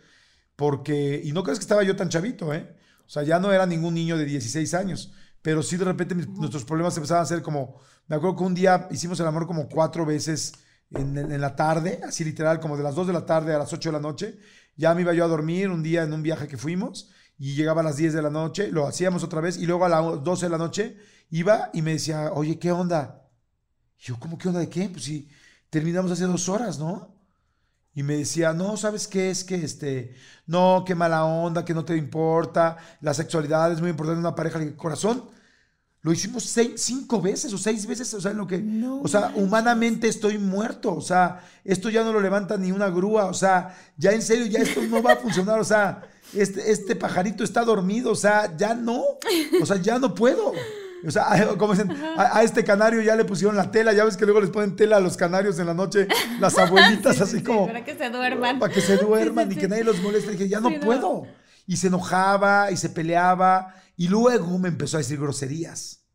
[0.55, 2.75] porque, y no crees que estaba yo tan chavito, ¿eh?
[3.05, 6.27] O sea, ya no era ningún niño de 16 años, pero sí de repente mis-
[6.29, 9.67] nuestros problemas empezaban a ser como, me acuerdo que un día hicimos el amor como
[9.69, 10.53] cuatro veces
[10.91, 13.57] en, en- en la tarde, así literal, como de las 2 de la tarde a
[13.59, 14.37] las 8 de la noche,
[14.75, 17.81] ya me iba yo a dormir un día en un viaje que fuimos, y llegaba
[17.81, 20.45] a las 10 de la noche, lo hacíamos otra vez, y luego a las 12
[20.45, 20.97] de la noche
[21.31, 23.27] iba y me decía, oye, ¿qué onda?
[23.97, 24.89] Y yo, ¿cómo qué onda de qué?
[24.89, 25.27] Pues sí,
[25.69, 27.15] terminamos hace dos horas, ¿no?
[27.93, 29.31] Y me decía, no, ¿sabes qué?
[29.31, 33.89] Es que, este, no, qué mala onda, que no te importa, la sexualidad es muy
[33.89, 34.59] importante en una pareja.
[34.59, 35.29] Dije, corazón,
[36.03, 39.07] lo hicimos seis, cinco veces o seis veces, o sea, en lo que, No o
[39.07, 43.33] sea, humanamente estoy muerto, o sea, esto ya no lo levanta ni una grúa, o
[43.33, 46.01] sea, ya en serio, ya esto no va a funcionar, o sea,
[46.33, 49.03] este, este pajarito está dormido, o sea, ya no,
[49.61, 50.53] o sea, ya no puedo.
[51.05, 54.03] O sea, a- como dicen, a, a este canario ya le pusieron la tela, ya
[54.05, 56.07] ves que luego les ponen tela a los canarios en la noche,
[56.39, 58.59] las abuelitas Sí, así sí, como Para que se duerman.
[58.59, 60.31] para que se duerman Sí, y que nadie los moleste.
[60.31, 60.69] Dije, ya no.
[60.79, 61.23] puedo.
[61.67, 66.05] Y se enojaba y se peleaba y luego me empezó a decir groserías.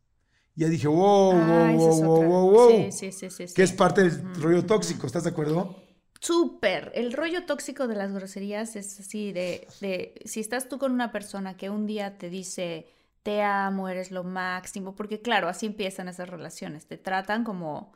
[0.55, 2.27] Y ya dije, wow, wow, Ah, wow, wow, otra.
[2.27, 2.91] wow, wow.
[2.91, 5.75] Sí, sí, sí, sí, Que es parte del rollo tóxico, ¿estás de acuerdo?
[6.19, 6.91] Súper.
[6.95, 11.11] El rollo tóxico de las groserías es así de, de si estás tú con una
[11.11, 12.87] persona que un día te dice
[13.23, 17.91] te amo, eres lo máximo, porque claro, así empiezan esas relaciones, te tratan como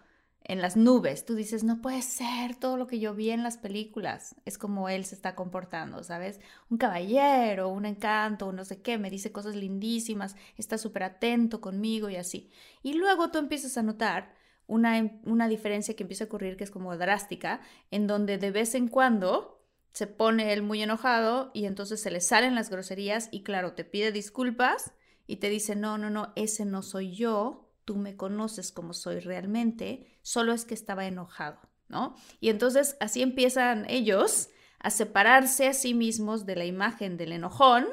[0.52, 3.58] en las nubes, tú dices, no puede ser todo lo que yo vi en las
[3.58, 6.42] películas, es como él se está comportando, ¿sabes?
[6.70, 12.10] Un caballero, un encanto, no sé qué, me dice cosas lindísimas, está súper atento conmigo
[12.10, 12.52] y así.
[12.84, 14.36] Y luego tú empiezas a notar
[14.68, 18.76] una, una diferencia que empieza a ocurrir que es como drástica, en donde de vez
[18.76, 23.44] en cuando se pone él muy enojado y entonces se le salen las groserías y
[23.44, 24.92] claro, te pide disculpas
[25.28, 29.20] y te dice, no, no, no, ese no soy yo, tú me conoces como soy
[29.20, 32.16] realmente, solo es que estaba enojado, ¿no?
[32.40, 37.86] Y entonces así empiezan ellos a separarse a sí mismos de la imagen del enojón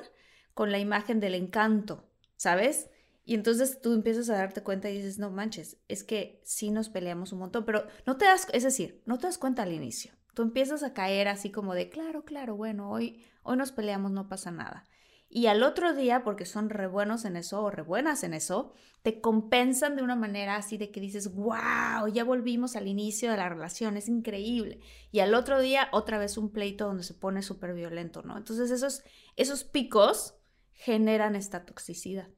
[0.54, 2.90] con la imagen del encanto, ¿sabes?
[3.24, 6.88] Y entonces tú empiezas a darte cuenta y dices, no manches, es que sí nos
[6.88, 10.12] peleamos un montón, pero no te das, es decir, no te das cuenta al inicio.
[10.32, 14.28] Tú empiezas a caer así como de, claro, claro, bueno, hoy, hoy nos peleamos, no
[14.28, 14.86] pasa nada.
[15.30, 18.72] Y al otro día, porque son re buenos en eso o re buenas en eso,
[19.02, 23.36] te compensan de una manera así de que dices, wow, ya volvimos al inicio de
[23.36, 24.80] la relación, es increíble.
[25.12, 28.38] Y al otro día, otra vez un pleito donde se pone súper violento, ¿no?
[28.38, 29.02] Entonces esos,
[29.36, 30.34] esos picos
[30.72, 32.28] generan esta toxicidad,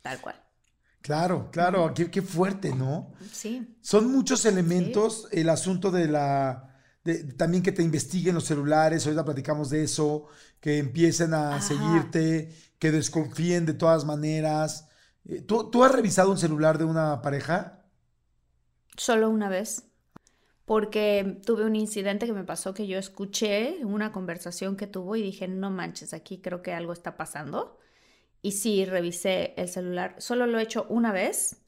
[0.00, 0.42] tal cual.
[1.02, 3.12] Claro, claro, qué, qué fuerte, ¿no?
[3.32, 3.76] Sí.
[3.82, 6.71] Son muchos elementos, el asunto de la...
[7.04, 10.26] de- también que te investiguen los celulares, ahorita platicamos de eso,
[10.60, 11.60] que empiecen a Ajá.
[11.60, 14.88] seguirte, que desconfíen de todas maneras.
[15.24, 17.84] Eh, ¿Tú, tú has revisado un celular de una pareja?
[18.96, 19.84] Solo una vez.
[20.66, 25.22] Porque tuve un incidente que me pasó que yo escuché una conversación que tuvo y
[25.22, 27.78] dije, no manches, aquí creo que algo está pasando.
[28.42, 30.16] Y sí, revisé el celular.
[30.18, 31.62] Solo lo he hecho una vez.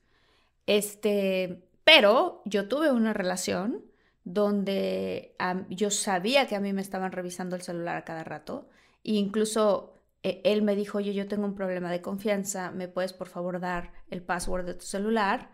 [0.66, 3.84] Este, pero yo tuve una relación
[4.24, 5.36] donde
[5.68, 8.68] yo sabía que a mí me estaban revisando el celular a cada rato.
[9.04, 13.12] E incluso eh, él me dijo, oye, yo tengo un problema de confianza, ¿me puedes
[13.12, 15.50] por favor dar el password de tu celular?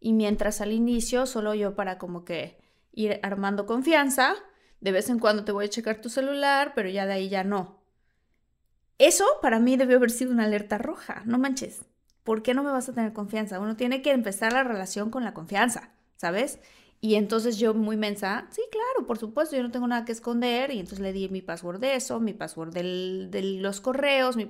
[0.00, 2.58] Y mientras al inicio, solo yo para como que
[2.92, 4.34] ir armando confianza,
[4.80, 7.44] de vez en cuando te voy a checar tu celular, pero ya de ahí ya
[7.44, 7.82] no.
[8.98, 11.84] Eso para mí debió haber sido una alerta roja, no manches.
[12.22, 13.60] ¿Por qué no me vas a tener confianza?
[13.60, 16.58] Uno tiene que empezar la relación con la confianza, ¿sabes?
[17.04, 20.70] Y entonces yo muy mensa, sí, claro, por supuesto, yo no tengo nada que esconder.
[20.70, 24.36] Y entonces le di mi password de eso, mi password del- de los correos.
[24.36, 24.48] mi-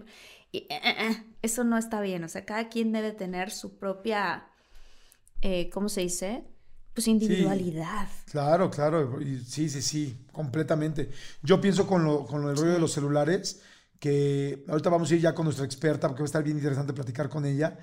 [0.52, 2.22] y, eh, eh, eh, eso no está bien.
[2.22, 4.44] O sea, cada quien debe tener su propia,
[5.42, 6.44] eh, ¿cómo se dice?
[6.94, 8.06] Pues individualidad.
[8.30, 11.10] Claro, claro, y sí, sí, sí, completamente.
[11.42, 13.62] Yo pienso con lo, con lo del rollo de los celulares,
[13.98, 16.92] que ahorita vamos a ir ya con nuestra experta porque va a estar bien interesante
[16.92, 17.78] platicar con ella,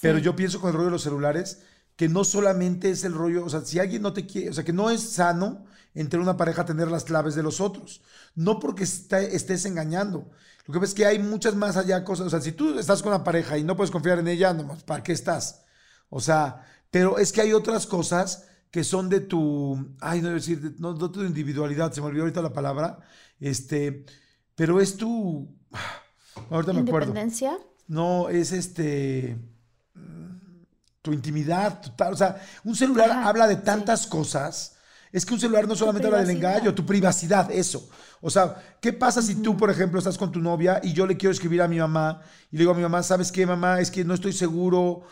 [0.00, 1.62] pero yo pienso con el rollo de los celulares
[1.96, 4.64] que no solamente es el rollo, o sea, si alguien no te quiere, o sea,
[4.64, 8.02] que no es sano entre una pareja tener las claves de los otros,
[8.34, 10.30] no porque estés engañando.
[10.66, 13.02] Lo que ves es que hay muchas más allá cosas, o sea, si tú estás
[13.02, 15.64] con una pareja y no puedes confiar en ella, no, ¿para qué estás?
[16.10, 20.74] O sea, pero es que hay otras cosas que son de tu, ay, no decir,
[20.78, 22.98] no, de tu individualidad, se me olvidó ahorita la palabra,
[23.40, 24.04] este,
[24.54, 25.48] pero es tu,
[26.50, 27.08] ahorita me acuerdo.
[27.08, 27.58] ¿Independencia?
[27.88, 29.38] No, es este,
[31.06, 34.72] tu intimidad, o sea, un celular habla de tantas cosas.
[35.12, 37.88] Es que un celular no solamente habla del engaño, tu privacidad, eso.
[38.20, 41.16] O sea, ¿qué pasa si tú, por ejemplo, estás con tu novia y yo le
[41.16, 43.78] quiero escribir a mi mamá y le digo a mi mamá, ¿sabes qué, mamá?
[43.80, 45.02] Es que no estoy seguro,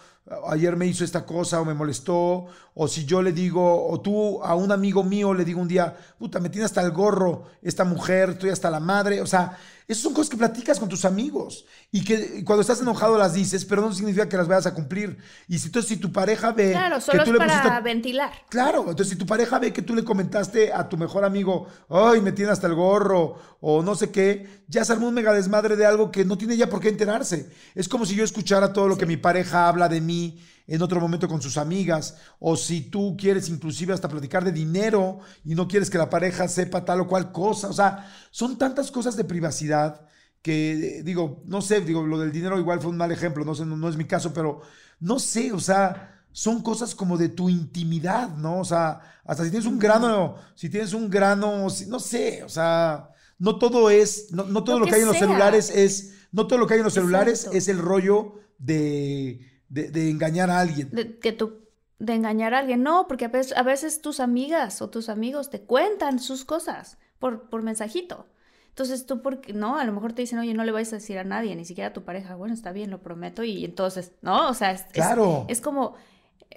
[0.48, 4.42] ayer me hizo esta cosa o me molestó, o si yo le digo, o tú
[4.42, 7.84] a un amigo mío le digo un día, puta, me tiene hasta el gorro esta
[7.84, 11.66] mujer, estoy hasta la madre, o sea, esas son cosas que platicas con tus amigos
[11.92, 15.18] y que cuando estás enojado las dices, pero no significa que las vayas a cumplir.
[15.46, 16.72] Y si, entonces, si tu pareja ve.
[16.72, 18.32] Claro, solo que tú es le para ventilar.
[18.48, 22.22] Claro, entonces si tu pareja ve que tú le comentaste a tu mejor amigo, ay,
[22.22, 25.76] me tiene hasta el gorro, o no sé qué, ya se armó un mega desmadre
[25.76, 27.50] de algo que no tiene ya por qué enterarse.
[27.74, 31.00] Es como si yo escuchara todo lo que mi pareja habla de mí en otro
[31.00, 35.68] momento con sus amigas, o si tú quieres inclusive hasta platicar de dinero y no
[35.68, 39.24] quieres que la pareja sepa tal o cual cosa, o sea, son tantas cosas de
[39.24, 40.06] privacidad
[40.40, 43.64] que digo, no sé, digo, lo del dinero igual fue un mal ejemplo, no sé,
[43.64, 44.60] no, es mi caso, pero
[45.00, 48.60] no sé, o sea, son cosas como de tu intimidad, ¿no?
[48.60, 53.10] O sea, hasta si tienes un grano, si tienes un grano, no sé, o sea,
[53.38, 56.66] no todo es, no, todo lo, que, hay en los celulares es, no todo lo
[56.66, 60.90] que hay en los celulares es el rollo de de, engañar a alguien.
[60.90, 61.64] De, que tú,
[61.98, 65.50] de engañar a alguien, no, porque a veces, a veces, tus amigas o tus amigos
[65.50, 68.26] te cuentan sus cosas por, por mensajito.
[68.68, 71.16] Entonces tú, porque no, a lo mejor te dicen, oye, no le vais a decir
[71.16, 72.34] a nadie, ni siquiera a tu pareja.
[72.34, 73.44] Bueno, está bien, lo prometo.
[73.44, 74.48] Y entonces, ¿no?
[74.48, 75.46] O sea, es, claro.
[75.48, 75.94] es, como,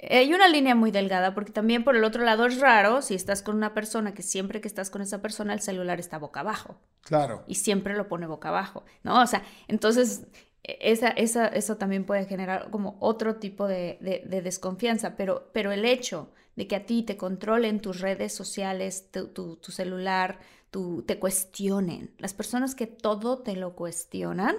[0.10, 3.44] hay una línea muy delgada, porque también por el otro lado es raro si estás
[3.44, 6.80] con una persona que siempre que estás con esa persona el celular está boca abajo.
[7.02, 7.44] Claro.
[7.46, 9.22] Y siempre lo pone boca abajo, ¿no?
[9.22, 10.24] O sea, entonces
[10.68, 13.98] esa, esa, eso también puede generar como otro tipo de,
[14.44, 19.58] desconfianza, pero, pero el hecho de que a ti te controlen tus redes sociales, tu,
[19.62, 24.58] celular, tu, te cuestionen, las personas que todo te lo cuestionan,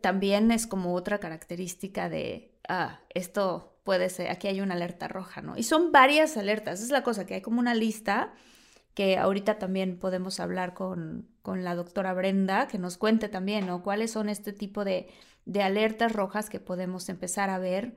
[0.00, 5.40] también es como otra característica de, ah, esto puede ser, aquí hay una alerta roja,
[5.40, 5.56] ¿no?
[5.56, 8.34] Y son varias alertas, es la cosa, que hay como una lista
[8.96, 13.82] que ahorita también podemos hablar con, la doctora Brenda, que nos cuente también, ¿no?
[13.82, 15.06] ¿Cuáles son este tipo de,
[15.62, 17.94] alertas rojas que podemos empezar a ver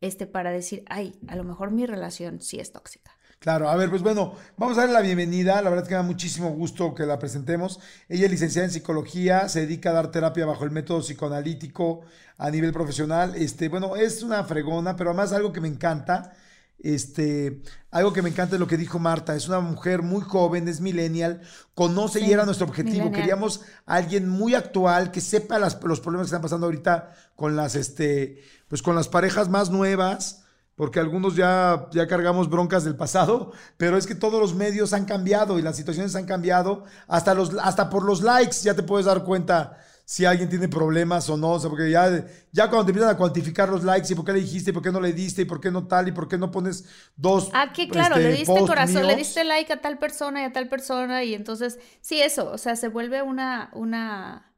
[0.00, 3.10] este, para decir, ay, a lo mejor mi relación sí es tóxica?
[3.40, 5.60] Claro, a ver, pues bueno, vamos a darle la bienvenida.
[5.60, 7.80] La verdad es que me da muchísimo gusto que la presentemos.
[8.08, 12.02] Ella es licenciada en psicología, se dedica a dar terapia bajo el método psicoanalítico
[12.36, 13.34] a nivel profesional.
[13.34, 16.32] Este, bueno, es una fregona, pero además algo que me encanta
[16.78, 20.68] este, algo que me encanta es lo que dijo Marta, es una mujer muy joven,
[20.68, 21.40] es millennial,
[21.74, 23.10] conoce y era nuestro objetivo.
[23.10, 27.74] Queríamos a alguien muy actual que sepa los problemas que están pasando ahorita con las,
[27.74, 30.44] este, pues con las parejas más nuevas,
[30.76, 35.06] porque algunos ya, ya cargamos broncas del pasado, pero es que todos los medios han
[35.06, 39.06] cambiado y las situaciones han cambiado, hasta, los, hasta por los likes ya te puedes
[39.06, 42.92] dar cuenta si alguien tiene problemas o no, o sea, porque ya, ya cuando te
[42.92, 45.12] empiezan a cuantificar los likes y por qué le dijiste y por qué no le
[45.12, 47.50] diste y por qué no tal y por qué no pones dos.
[47.52, 50.52] Ah, que claro, le este, diste corazón, le diste like a tal persona y a
[50.54, 54.50] tal persona y entonces, sí, eso, o sea, se vuelve una, una,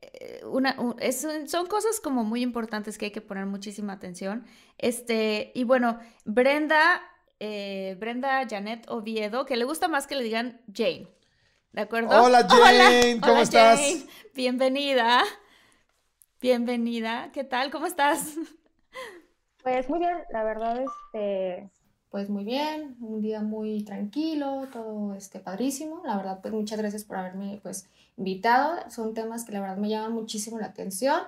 [0.00, 0.76] eh, una,
[1.48, 4.46] son cosas como muy importantes que hay que poner muchísima atención.
[4.78, 7.02] Este, y bueno, Brenda,
[7.40, 11.08] eh, Brenda Janet Oviedo, que le gusta más que le digan Jane.
[11.74, 12.22] ¿De acuerdo?
[12.22, 13.80] Hola Jane, ¿cómo estás?
[14.32, 15.24] Bienvenida.
[16.40, 17.30] Bienvenida.
[17.32, 17.72] ¿Qué tal?
[17.72, 18.34] ¿Cómo estás?
[19.64, 21.68] Pues muy bien, la verdad, este,
[22.10, 26.00] pues muy bien, un día muy tranquilo, todo este padrísimo.
[26.04, 28.78] La verdad, pues muchas gracias por haberme pues invitado.
[28.88, 31.22] Son temas que la verdad me llaman muchísimo la atención.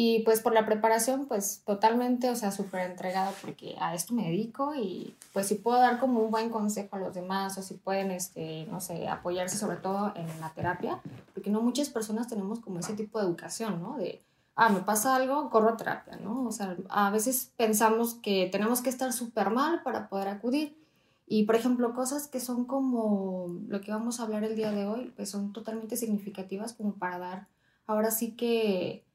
[0.00, 4.28] Y pues por la preparación, pues totalmente, o sea, súper entregada porque a esto me
[4.28, 7.74] dedico y pues si puedo dar como un buen consejo a los demás o si
[7.74, 11.00] pueden, este, no sé, apoyarse sobre todo en la terapia,
[11.34, 13.96] porque no muchas personas tenemos como ese tipo de educación, ¿no?
[13.96, 14.22] De,
[14.54, 16.44] ah, me pasa algo, corro a terapia, ¿no?
[16.46, 20.78] O sea, a veces pensamos que tenemos que estar súper mal para poder acudir.
[21.26, 24.86] Y, por ejemplo, cosas que son como lo que vamos a hablar el día de
[24.86, 27.48] hoy, pues son totalmente significativas como para dar,
[27.88, 29.07] ahora sí que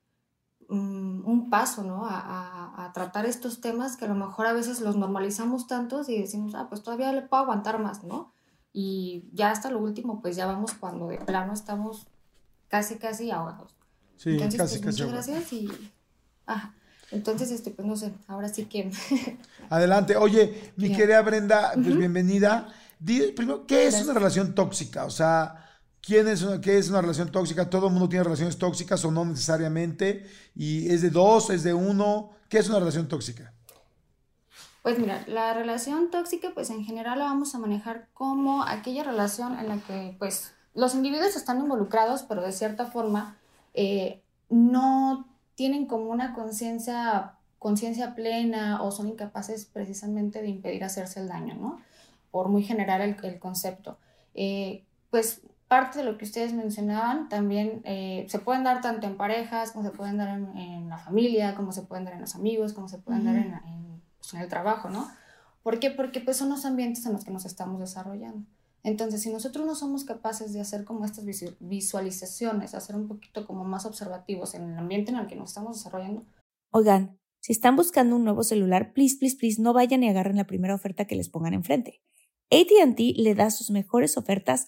[0.69, 2.05] Un paso, ¿no?
[2.05, 6.53] A, tratar estos temas que a lo mejor a veces los normalizamos tantos y decimos,
[6.53, 8.33] ah, pues todavía le puedo aguantar más, ¿no?
[8.71, 12.07] Y ya hasta lo último, pues ya vamos cuando de plano estamos
[12.67, 13.75] casi, casi ahogados.
[14.17, 15.69] Sí, casi, pues, casi muchas gracias y...
[16.45, 16.75] Ajá.
[17.11, 18.91] Entonces, este, pues no sé, ahora sí que...
[19.69, 20.17] Adelante.
[20.17, 22.73] Oye, mi querida Brenda, pues bienvenida.
[23.35, 25.05] primero, ¿qué es una relación tóxica?
[25.05, 25.72] O sea,
[26.05, 27.69] ¿quién es una, ¿qué es una relación tóxica?
[27.69, 30.25] ¿Todo el mundo tiene relaciones tóxicas o no necesariamente?
[30.55, 32.31] ¿Y es de dos, es de uno?
[32.49, 33.53] ¿Qué es una relación tóxica?
[34.83, 39.57] Pues mira, la relación tóxica, pues en general la vamos a manejar como aquella relación
[39.57, 43.37] en la que, pues, los individuos están involucrados, pero de cierta forma
[43.73, 51.21] eh, no tienen como una conciencia conciencia plena o son incapaces precisamente de impedir hacerse
[51.21, 51.79] el daño, ¿no?
[52.29, 53.97] Por muy general el, concepto.
[54.35, 59.17] Eh, pues parte de lo que ustedes mencionaban también eh, se pueden dar tanto en
[59.17, 62.73] parejas, como se pueden dar en, la familia, como se pueden dar en los amigos,
[62.73, 65.09] como se pueden dar en, pues, en, el trabajo, ¿no?
[65.63, 65.89] ¿Por qué?
[65.89, 68.45] Porque pues son los ambientes en los que nos estamos desarrollando.
[68.83, 71.25] Entonces, si nosotros no somos capaces de hacer como estas
[71.59, 75.77] visualizaciones, hacer un poquito como más observativos en el ambiente en el que nos estamos
[75.77, 76.23] desarrollando.
[76.69, 80.47] Oigan, si están buscando un nuevo celular, please, please, please, no vayan y agarren la
[80.47, 82.01] primera oferta que les pongan enfrente.
[82.51, 84.67] ATT le da sus mejores ofertas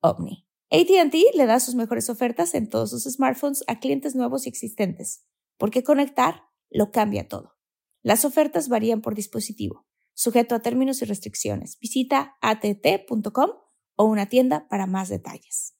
[0.00, 0.46] ovni.
[0.70, 5.26] ATT le da sus mejores ofertas en todos sus smartphones a clientes nuevos y existentes,
[5.58, 7.56] porque conectar lo cambia todo.
[8.02, 9.86] Las ofertas varían por dispositivo
[10.20, 11.78] sujeto a términos y restricciones.
[11.80, 13.50] Visita att.com
[13.96, 15.79] o una tienda para más detalles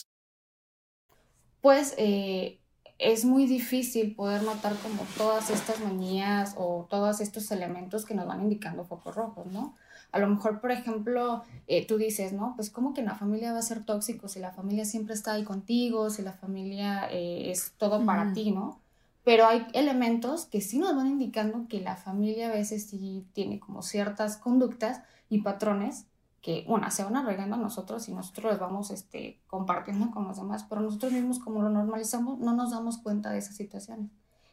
[1.61, 2.59] pues eh,
[3.01, 8.27] es muy difícil poder notar como todas estas manías o todos estos elementos que nos
[8.27, 9.75] van indicando focos rojos, ¿no?
[10.11, 12.53] A lo mejor, por ejemplo, eh, tú dices, ¿no?
[12.55, 15.43] Pues como que la familia va a ser tóxico si la familia siempre está ahí
[15.43, 18.79] contigo, si la familia eh, es todo para ti, ¿no?
[19.23, 23.59] Pero hay elementos que sí nos van indicando que la familia a veces sí tiene
[23.59, 26.05] como ciertas conductas y patrones
[26.41, 30.37] que una, se van arreglando a nosotros y nosotros les vamos este, compartiendo con los
[30.37, 34.09] demás, pero nosotros mismos como lo normalizamos no nos damos cuenta de esas situaciones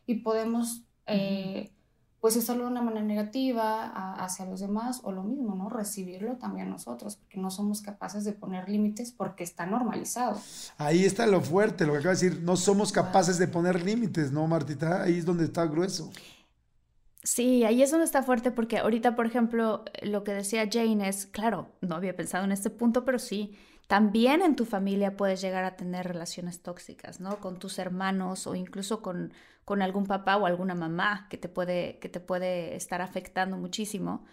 [0.07, 1.73] y podemos eh,
[2.21, 5.69] pues usarlo de una manera negativa hacia los demás o lo mismo, ¿no?
[5.69, 10.41] Recibirlo también nosotros, porque no somos capaces de poner límites porque está normalizado.
[10.79, 14.33] Ahí está lo fuerte, lo que acaba de decir, no somos capaces de poner límites,
[14.33, 15.03] ¿no, Martita?
[15.03, 16.11] Ahí es donde está grueso.
[17.29, 21.27] Sí, ahí es donde está fuerte porque ahorita, por ejemplo, lo que decía Jane es,
[21.27, 23.55] claro, no había pensado en este punto, pero sí,
[23.87, 27.39] también en tu familia puedes llegar a tener relaciones tóxicas, ¿no?
[27.39, 29.35] Con tus hermanos o incluso con,
[29.67, 34.25] con algún papá o alguna mamá que te puede, que te puede estar afectando muchísimo.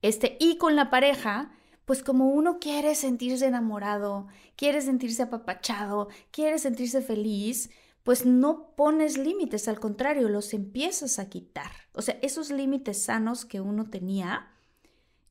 [0.00, 1.50] Este, y con la pareja,
[1.84, 7.70] pues como uno quiere sentirse enamorado, quiere sentirse apapachado, quiere sentirse feliz,
[8.04, 11.70] pues no pones límites, al contrario, los empiezas a quitar.
[11.94, 14.52] O sea, esos límites sanos que uno tenía,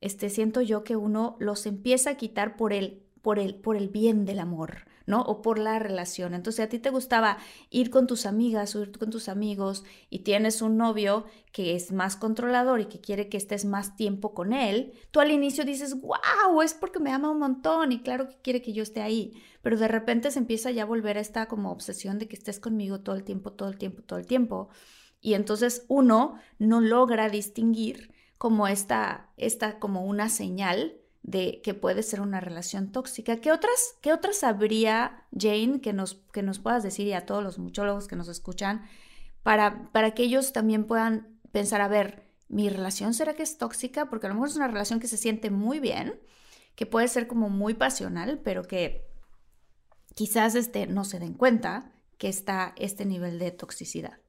[0.02, 3.90] este, siento yo que uno los empieza a quitar por el, por el, por el
[3.90, 4.86] bien del amor.
[5.12, 6.34] O por la relación.
[6.34, 7.38] Entonces, a ti te gustaba
[7.70, 11.92] ir con tus amigas o ir con tus amigos y tienes un novio que es
[11.92, 16.02] más controlador y que quiere que estés más tiempo con él, tú al inicio dices,
[16.02, 19.34] wow, es porque me ama un montón y claro que quiere que yo esté ahí,
[19.62, 22.60] pero de repente se empieza ya a volver a esta como obsesión de que estés
[22.60, 24.70] conmigo todo el tiempo, todo el tiempo, todo el tiempo.
[25.22, 32.04] Y entonces uno no logra distinguir como esta, esta como una señal de que puede
[32.04, 33.38] ser una relación tóxica.
[33.38, 37.42] ¿Qué otras, qué otras habría, Jane, que nos, que nos puedas decir y a todos
[37.42, 38.84] los muchólogos que nos escuchan,
[39.42, 44.10] para, para que ellos también puedan pensar, a ver, ¿mi relación será que es tóxica?
[44.10, 46.20] Porque a lo mejor es una relación que se siente muy bien,
[46.76, 49.08] que puede ser como muy pasional, pero que
[50.14, 54.20] quizás este, no se den cuenta que está este nivel de toxicidad.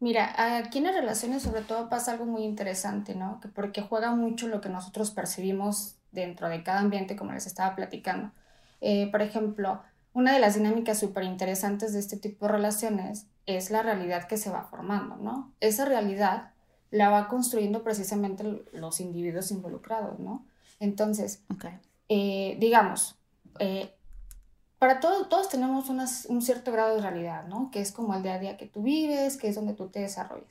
[0.00, 3.40] Mira, aquí en las relaciones sobre todo pasa algo muy interesante, ¿no?
[3.40, 7.74] Que porque juega mucho lo que nosotros percibimos dentro de cada ambiente, como les estaba
[7.74, 8.32] platicando.
[8.80, 9.82] Eh, por ejemplo,
[10.12, 14.36] una de las dinámicas súper interesantes de este tipo de relaciones es la realidad que
[14.36, 15.52] se va formando, ¿no?
[15.60, 16.52] Esa realidad
[16.90, 20.46] la va construyendo precisamente los individuos involucrados, ¿no?
[20.80, 21.44] Entonces,
[22.08, 23.16] eh, digamos,
[23.58, 23.94] eh,
[24.78, 25.88] para todos, todos tenemos
[26.26, 27.70] un cierto grado de realidad, ¿no?
[27.70, 30.00] Que es como el día a día que tú vives, que es donde tú te
[30.00, 30.48] desarrollas.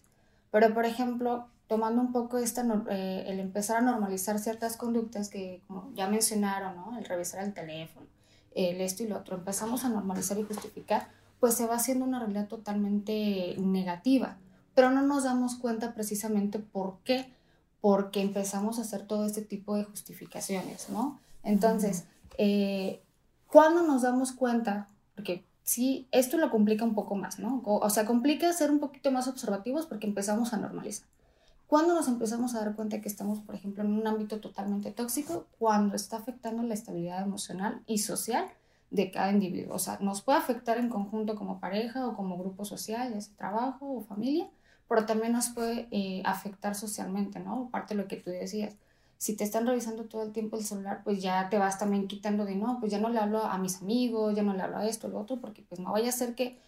[0.52, 5.62] Pero, por ejemplo, tomando un poco esta, eh, el empezar a normalizar ciertas conductas que,
[5.68, 6.98] como ya mencionaron, ¿no?
[6.98, 8.08] El revisar el teléfono,
[8.56, 11.10] el esto y lo otro, empezamos a normalizar y justificar,
[11.40, 14.38] pues se va haciendo una realidad totalmente negativa.
[14.74, 17.34] Pero no nos damos cuenta precisamente por qué,
[17.82, 21.20] porque empezamos a hacer todo este tipo de justificaciones, ¿no?
[21.44, 22.06] Entonces,
[22.38, 23.02] eh,
[23.48, 24.90] ¿cuándo nos damos cuenta?
[25.16, 27.62] Porque sí, esto lo complica un poco más, ¿no?
[27.66, 31.08] O, sea, complica ser un poquito más observativos porque empezamos a normalizar.
[31.68, 35.46] ¿Cuándo nos empezamos a dar cuenta que estamos, por ejemplo, en un ámbito totalmente tóxico?
[35.60, 38.48] Cuando está afectando la estabilidad emocional y social
[38.90, 39.76] de cada individuo.
[39.76, 43.36] O sea, nos puede afectar en conjunto como pareja o como grupo social, ya sea
[43.36, 44.50] trabajo o familia,
[44.88, 47.70] pero también nos puede eh, afectar socialmente, ¿no?
[47.70, 48.76] Parte de lo que tú decías
[49.18, 52.46] si te están revisando todo el tiempo el celular, pues ya te vas también quitando
[52.46, 54.86] de, no, pues ya no le hablo a mis amigos, ya no le hablo a
[54.86, 56.60] esto, lo otro, porque pues no vaya a ser que,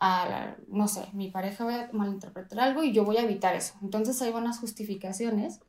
[0.00, 3.74] a, no sé, mi pareja vaya a malinterpretar algo y yo voy a evitar eso.
[3.82, 5.60] Entonces hay unas justificaciones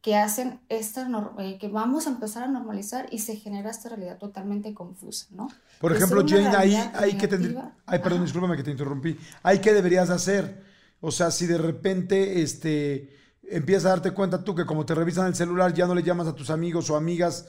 [0.00, 4.18] que hacen esta, eh, que vamos a empezar a normalizar y se genera esta realidad
[4.18, 5.48] totalmente confusa, ¿no?
[5.80, 9.72] Por ejemplo, Jane, ahí, hay que tener, ay, perdón, discúlpame que te interrumpí, ¿hay qué
[9.72, 10.64] deberías hacer?
[11.00, 13.16] O sea, si de repente, este
[13.50, 16.26] empiezas a darte cuenta tú que como te revisan el celular ya no le llamas
[16.26, 17.48] a tus amigos o amigas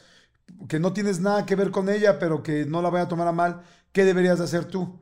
[0.68, 3.28] que no tienes nada que ver con ella, pero que no la vaya a tomar
[3.28, 4.99] a mal, ¿qué deberías de hacer tú?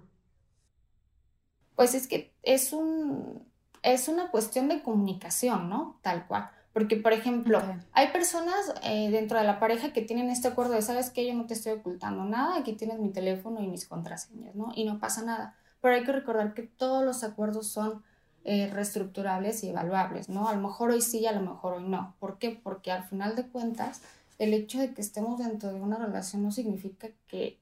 [1.78, 3.48] Pues es que es un
[3.84, 5.98] es una cuestión de comunicación, ¿no?
[6.02, 6.50] Tal cual.
[6.74, 7.62] Porque, por ejemplo,
[7.94, 11.34] hay personas eh, dentro de la pareja que tienen este acuerdo de, sabes que yo
[11.34, 14.72] no te estoy ocultando nada, aquí tienes mi teléfono y mis contraseñas, ¿no?
[14.76, 15.56] Y no pasa nada.
[15.82, 18.04] Pero hay que recordar que todos los acuerdos son
[18.44, 20.48] eh, reestructurables y evaluables, ¿no?
[20.48, 22.16] A lo mejor hoy sí, a lo mejor hoy no.
[22.20, 22.52] ¿Por qué?
[22.52, 24.02] Porque al final de cuentas,
[24.38, 27.58] el hecho de que estemos dentro de una relación no significa que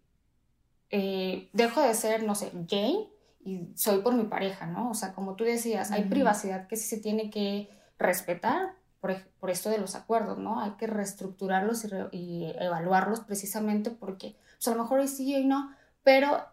[0.90, 3.15] eh, dejo de ser, no sé, Jane
[3.46, 4.90] y soy por mi pareja, ¿no?
[4.90, 9.52] O sea, como tú decías, hay privacidad que sí se tiene que respetar por, por,
[9.52, 10.60] esto de los acuerdos, ¿no?
[10.60, 15.72] Hay que reestructurarlos y, y evaluarlos precisamente porque, pues a lo mejor sí y no,
[16.04, 16.44] pero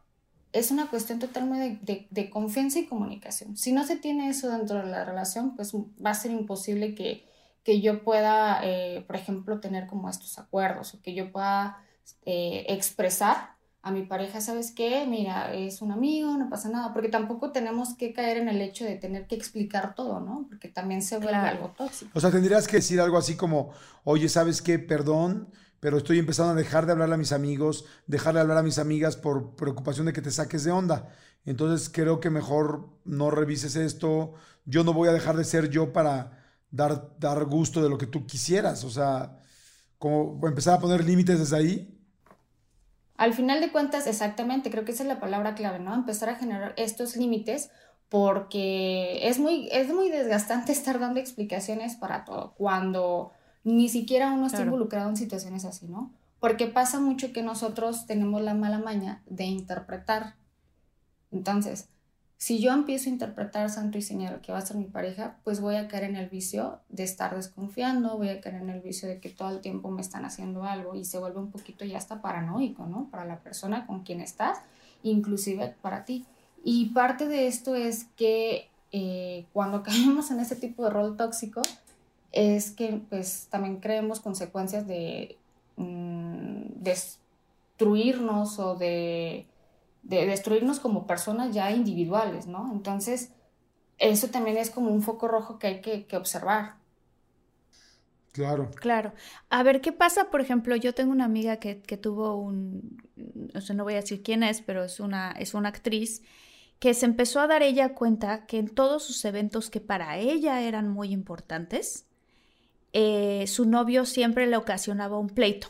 [0.53, 3.57] es una cuestión totalmente de, confianza y comunicación.
[3.57, 7.27] Si no se tiene eso dentro de la relación, pues va a ser imposible que,
[7.65, 11.79] que yo pueda, eh, por ejemplo, tener como estos acuerdos o que yo pueda
[12.27, 15.05] eh, expresar a mi pareja, ¿sabes qué?
[15.09, 18.85] Mira, es un amigo, no pasa nada, porque tampoco tenemos que caer en el hecho
[18.85, 20.47] de tener que explicar todo, ¿no?
[20.49, 22.11] Porque también se vuelve algo tóxico.
[22.15, 23.73] O sea, tendrías que decir algo así como,
[24.05, 24.79] oye, ¿sabes qué?
[24.79, 25.49] Perdón,
[25.81, 28.79] pero estoy empezando a dejar de hablarle a mis amigos, dejar de hablar a mis
[28.79, 31.09] amigas por preocupación de que te saques de onda.
[31.45, 34.35] Entonces creo que mejor no revises esto.
[34.65, 36.39] Yo no voy a dejar de ser yo para
[36.71, 38.85] dar, dar gusto de lo que tú quisieras.
[38.85, 39.41] O sea,
[39.99, 41.92] como empezar a poner límites desde ahí.
[43.23, 45.95] Al final de cuentas, exactamente, creo que esa es la palabra clave, ¿no?
[45.95, 47.71] Empezar a generar estos límites
[48.09, 52.53] porque es muy, es muy desgastante estar dando explicaciones para todo.
[52.57, 53.31] Cuando
[53.63, 56.13] ni siquiera uno está involucrado en situaciones así, ¿no?
[56.41, 60.35] Porque pasa mucho que nosotros tenemos la mala maña de interpretar.
[61.31, 61.91] Entonces,
[62.43, 65.61] si yo empiezo a interpretar santo y señal que va a ser mi pareja, pues
[65.61, 69.09] voy a caer en el vicio de estar desconfiando, voy a caer en el vicio
[69.09, 71.99] de que todo el tiempo me están haciendo algo y se vuelve un poquito ya
[71.99, 73.07] hasta paranoico, ¿no?
[73.13, 74.59] Para la persona con quien estás,
[75.05, 76.27] inclusive para ti.
[76.65, 81.63] Y parte de esto es que eh, cuando caemos en ese tipo de rol tóxico,
[82.33, 85.37] es que pues también creemos consecuencias de
[85.77, 89.47] mm, destruirnos o de,
[90.03, 92.71] destruirnos como personas ya individuales, ¿no?
[92.73, 93.33] Entonces,
[93.99, 96.77] eso también es como un foco rojo que hay que, observar.
[98.33, 98.71] Claro.
[98.75, 99.13] Claro.
[99.51, 100.31] A ver, ¿qué pasa?
[100.31, 103.03] Por ejemplo, yo tengo una amiga que, tuvo un,
[103.55, 106.23] o sea, no voy a decir quién es, pero es una, es una actriz
[106.79, 110.63] que se empezó a dar ella cuenta que en todos sus eventos que para ella
[110.63, 112.07] eran muy importantes,
[112.93, 115.69] eh, su novio siempre le ocasionaba un pleito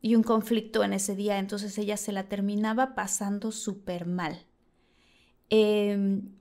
[0.00, 4.46] y un conflicto en ese día, entonces ella se la terminaba pasando súper mal.
[5.50, 6.32] Em,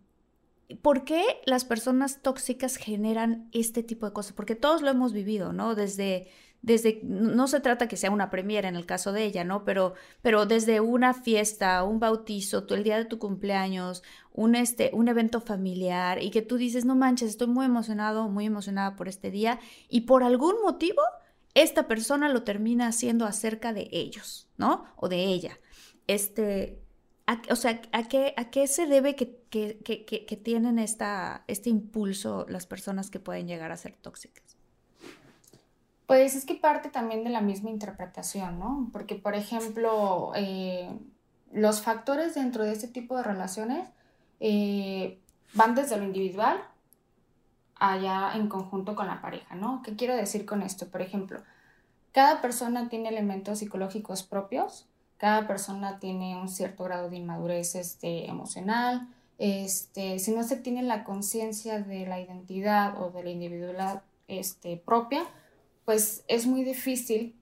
[0.82, 4.34] ¿Por qué las personas tóxicas generan este tipo de cosas?
[4.34, 5.74] Porque todos lo hemos vivido, ¿no?
[5.74, 6.30] Desde
[6.62, 9.64] desde, no se trata que sea una premiera en el caso de ella, ¿no?
[9.64, 14.04] Pero, pero desde una fiesta, un bautizo, el día de tu cumpleaños,
[14.34, 18.46] un, este, un evento familiar y que tú dices, no manches, estoy muy emocionado, muy
[18.46, 21.02] emocionada por este día y por algún motivo
[21.64, 24.86] esta persona lo termina haciendo acerca de ellos, ¿no?
[24.96, 25.60] O de ella.
[26.08, 26.82] este,
[27.52, 31.70] o sea, ¿a qué, a qué se debe que, que, que, que, tienen esta, este
[31.70, 34.58] impulso las personas que pueden llegar a ser tóxicas?
[36.08, 38.90] Pues es que parte también de la misma interpretación, ¿no?
[38.92, 40.90] Porque, por ejemplo, eh,
[41.52, 43.88] los factores dentro de este tipo de relaciones
[44.40, 45.20] eh,
[45.54, 46.60] van desde lo individual
[47.80, 49.82] allá en conjunto con la pareja, ¿no?
[49.84, 50.88] ¿Qué quiero decir con esto?
[50.88, 51.42] Por ejemplo,
[52.12, 58.30] cada persona tiene elementos psicológicos propios, cada persona tiene un cierto grado de inmadurez este,
[58.30, 59.08] emocional,
[59.38, 64.78] este, si no se tiene la conciencia de la identidad o de la individualidad este,
[64.78, 65.24] propia,
[65.86, 67.36] pues es muy difícil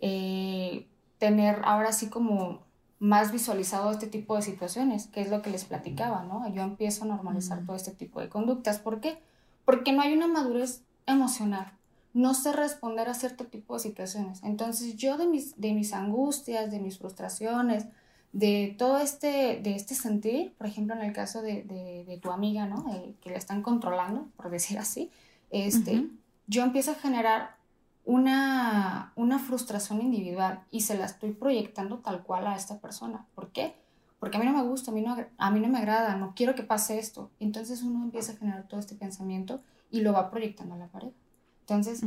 [0.00, 0.86] eh,
[1.18, 2.62] tener ahora sí como
[2.98, 6.48] más visualizado este tipo de situaciones, que es lo que les platicaba, ¿no?
[6.54, 8.78] Yo empiezo a normalizar todo este tipo de conductas.
[8.78, 9.18] ¿Por qué?
[9.64, 11.72] Porque no hay una madurez emocional.
[12.14, 14.42] No sé responder a cierto tipo de situaciones.
[14.42, 17.86] Entonces yo de mis, de mis angustias, de mis frustraciones,
[18.32, 22.66] de todo este, de este sentir, por ejemplo, en el caso de, de, tu amiga,
[22.66, 22.84] ¿no?
[23.20, 25.10] que le están controlando, por decir así,
[25.50, 26.08] este,
[26.46, 27.56] yo empiezo a generar
[28.04, 33.26] una, una frustración individual y se la estoy proyectando tal cual a esta persona.
[33.34, 33.74] ¿Por qué?
[34.22, 36.32] Porque a mí no me gusta, a mí no, a mí no me agrada, no
[36.36, 37.32] quiero que pase esto.
[37.40, 39.60] Entonces uno empieza a generar todo este pensamiento
[39.90, 41.16] y lo va proyectando a la pareja.
[41.62, 42.04] Entonces,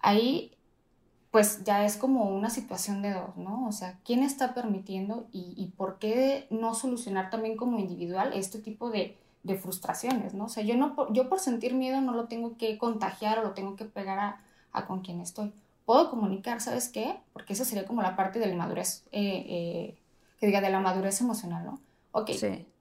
[0.00, 0.52] ahí
[1.30, 3.68] pues ya es como una situación de dos, ¿no?
[3.68, 8.58] O sea, ¿quién está permitiendo y, y por qué no solucionar también como individual este
[8.58, 10.46] tipo de, de, frustraciones, ¿no?
[10.46, 13.52] O sea, yo, no, yo por sentir miedo no lo tengo que contagiar o lo
[13.52, 14.40] tengo que pegar
[14.72, 15.52] a, con quien estoy.
[15.84, 17.20] Puedo comunicar, ¿sabes qué?
[17.34, 19.98] Porque esa sería como la parte de la madurez, eh, eh,
[20.38, 21.80] que diga, de la madurez emocional, ¿no?
[22.12, 22.30] Ok,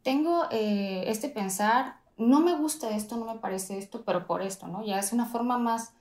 [0.03, 4.67] tengo eh, este pensar, no me gusta esto, no me parece esto, pero por esto,
[4.67, 4.85] ¿no?
[4.85, 5.93] Ya es una forma más,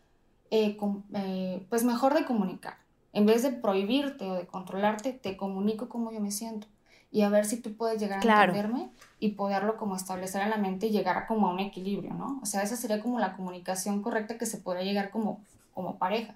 [1.69, 2.77] pues mejor de comunicar.
[3.13, 6.67] En vez de prohibirte o de controlarte, te comunico cómo yo me siento
[7.15, 8.91] y a ver si tú puedes llegar a entenderme
[9.21, 12.41] y poderlo como establecer en la mente y llegar a como a un equilibrio, ¿no?
[12.43, 15.41] O sea, esa sería como la comunicación correcta que se podría llegar como
[15.75, 16.35] como pareja.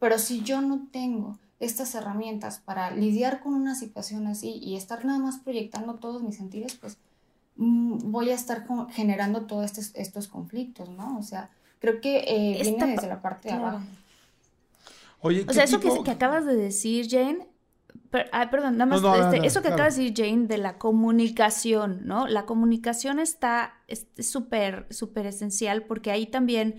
[0.00, 5.04] Pero si yo no tengo estas herramientas para lidiar con una situación así y estar
[5.04, 6.98] nada más proyectando todos mis sentidos, pues
[7.56, 11.18] mm, voy a estar generando todos estos, conflictos, ¿no?
[11.18, 13.80] O sea, creo que eh, viene desde la parte de abajo.
[15.20, 17.48] Oye, o sea, eso que, acabas de decir, Jane,
[18.10, 22.26] perdón, nada más, este, eso que acabas de decir, Jane, de la comunicación, ¿no?
[22.26, 23.80] La comunicación está
[24.18, 26.76] súper, súper esencial porque ahí también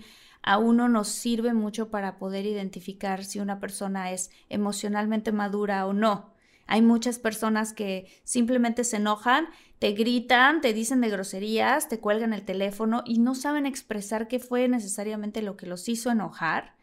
[0.48, 5.92] a uno nos sirve mucho para poder identificar si una persona es emocionalmente madura o
[5.92, 6.32] no.
[6.66, 12.32] Hay muchas personas que simplemente se enojan, te gritan, te dicen de groserías, te cuelgan
[12.32, 16.76] el teléfono y no saben expresar qué fue necesariamente lo que los hizo enojar.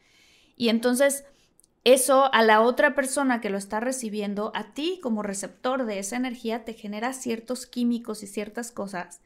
[0.55, 1.26] Y entonces
[1.84, 6.18] eso a la otra persona que lo está recibiendo, a ti como receptor de esa
[6.18, 9.22] energía, te genera ciertos químicos y ciertas cosas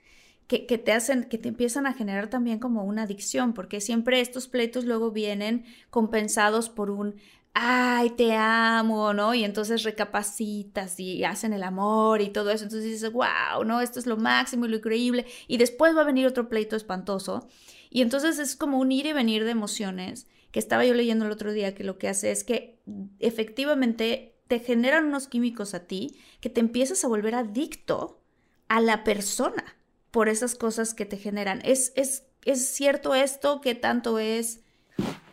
[0.49, 4.47] que, te hacen, que te empiezan a generar también como una adicción, porque siempre estos
[4.47, 7.17] pleitos luego vienen compensados por un
[7.53, 9.35] ay, te amo, ¿no?
[9.35, 12.63] Y entonces recapacitas y hacen el amor y todo eso.
[12.63, 13.81] Entonces dices, wow, ¿no?
[13.81, 15.25] Esto es lo máximo y lo increíble.
[15.47, 17.47] Y después va a venir otro pleito espantoso.
[17.91, 21.31] Y entonces es como un ir y venir de emociones, que estaba yo leyendo el
[21.31, 22.81] otro día, que lo que hace es que
[23.19, 28.23] efectivamente te generan unos químicos a ti que te empiezas a volver adicto
[28.67, 29.78] a la persona
[30.11, 31.61] por esas cosas que te generan.
[31.63, 33.61] ¿Es, es, es cierto esto?
[33.61, 34.61] ¿Qué tanto es?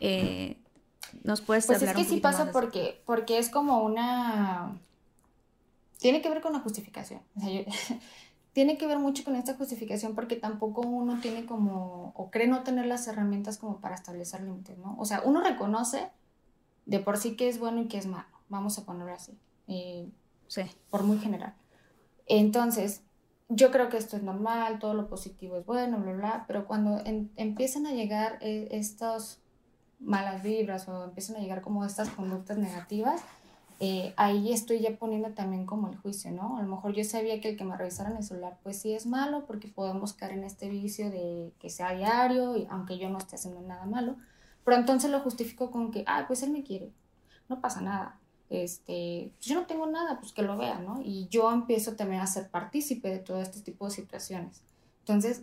[0.01, 0.59] Eh,
[1.23, 4.79] ¿Nos puedes pues es que sí pasa porque, porque es como una...
[5.99, 7.21] Tiene que ver con la justificación.
[8.57, 12.63] tiene que ver mucho con esta justificación porque tampoco uno tiene como, o cree no
[12.63, 14.97] tener las herramientas como para establecer límites, ¿no?
[14.99, 16.09] O sea, uno reconoce
[16.87, 20.09] de por sí que es bueno y que es malo, vamos a ponerlo así, eh,
[20.47, 20.63] sí.
[20.89, 21.55] por muy general.
[22.27, 23.03] Entonces,
[23.49, 27.01] yo creo que esto es normal, todo lo positivo es bueno, bla, bla, pero cuando
[27.05, 29.41] empiezan a llegar eh, estas
[30.01, 33.23] malas vibras o empiezan a llegar como estas conductas negativas,
[33.79, 36.57] eh, ahí estoy ya poniendo también como el juicio, ¿no?
[36.57, 39.07] A lo mejor yo sabía que el que me revisaran el celular, pues sí es
[39.07, 43.19] malo, porque podemos caer en este vicio de que sea diario, y aunque yo no
[43.19, 44.17] esté haciendo nada malo,
[44.65, 46.91] pero entonces lo justifico con que, ah, pues él me quiere,
[47.49, 48.19] no pasa nada
[48.51, 51.01] este, yo no tengo nada, pues que lo vea, ¿no?
[51.03, 54.63] Y yo empiezo también a ser partícipe de todo este tipo de situaciones.
[55.01, 55.43] Entonces,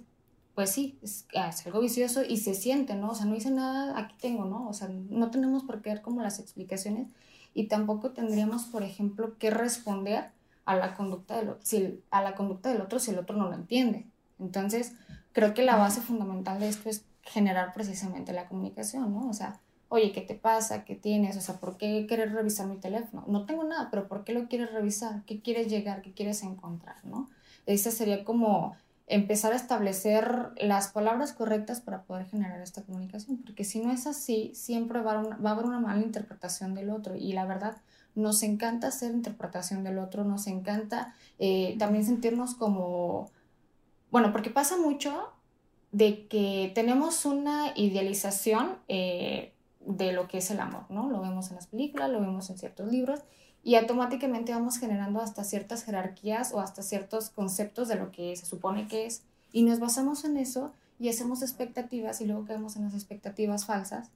[0.56, 1.26] pues sí, es,
[1.66, 3.12] algo vicioso y se siente, ¿no?
[3.12, 4.68] O sea, no hice nada, aquí tengo, ¿no?
[4.68, 7.08] O sea, no tenemos por qué dar como las explicaciones
[7.54, 10.32] y tampoco tendríamos, por ejemplo, que responder
[10.66, 13.56] a la conducta del, si, a la conducta del otro si el otro no lo
[13.56, 14.06] entiende.
[14.40, 14.94] Entonces,
[15.34, 19.30] creo que la base fundamental de esto es generar precisamente la comunicación, ¿no?
[19.30, 19.60] O sea,
[19.94, 20.86] oye, ¿qué te pasa?
[20.86, 21.38] ¿Qué tienes?
[21.38, 23.26] O sea, ¿por qué quieres revisar mi teléfono?
[23.28, 25.24] No tengo nada, pero ¿por qué lo quieres revisar?
[25.26, 26.02] ¿Qué quieres llegar?
[26.02, 26.96] ¿Qué quieres encontrar?
[27.06, 27.30] ¿No?
[27.68, 28.76] Esa sería como
[29.06, 34.08] empezar a establecer las palabras correctas para poder generar esta comunicación, porque si no es
[34.08, 37.78] así, siempre va a, haber una mala interpretación del otro y la verdad
[38.16, 43.30] nos encanta hacer interpretación del otro, nos encanta eh, también sentirnos como,
[44.10, 45.30] bueno, porque pasa mucho
[45.92, 49.53] de que tenemos una idealización eh,
[49.86, 51.10] de lo que es el amor, ¿no?
[51.10, 53.22] Lo vemos en las películas, lo vemos en ciertos libros
[53.64, 58.46] y automáticamente vamos generando hasta ciertas jerarquías o hasta ciertos conceptos de lo que se
[58.46, 62.84] supone que es y nos basamos en eso y hacemos expectativas y luego caemos en
[62.84, 64.10] las expectativas falsas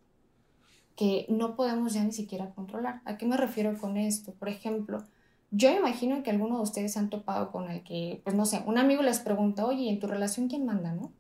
[0.95, 3.01] que no podemos ya ni siquiera controlar.
[3.05, 4.34] ¿A qué me refiero con esto?
[4.34, 5.03] Por ejemplo,
[5.51, 8.78] yo imagino que alguno de ustedes han topado con el que, pues no sé, un
[8.78, 11.11] amigo les pregunta, oye, ¿en tu relación quién manda, no?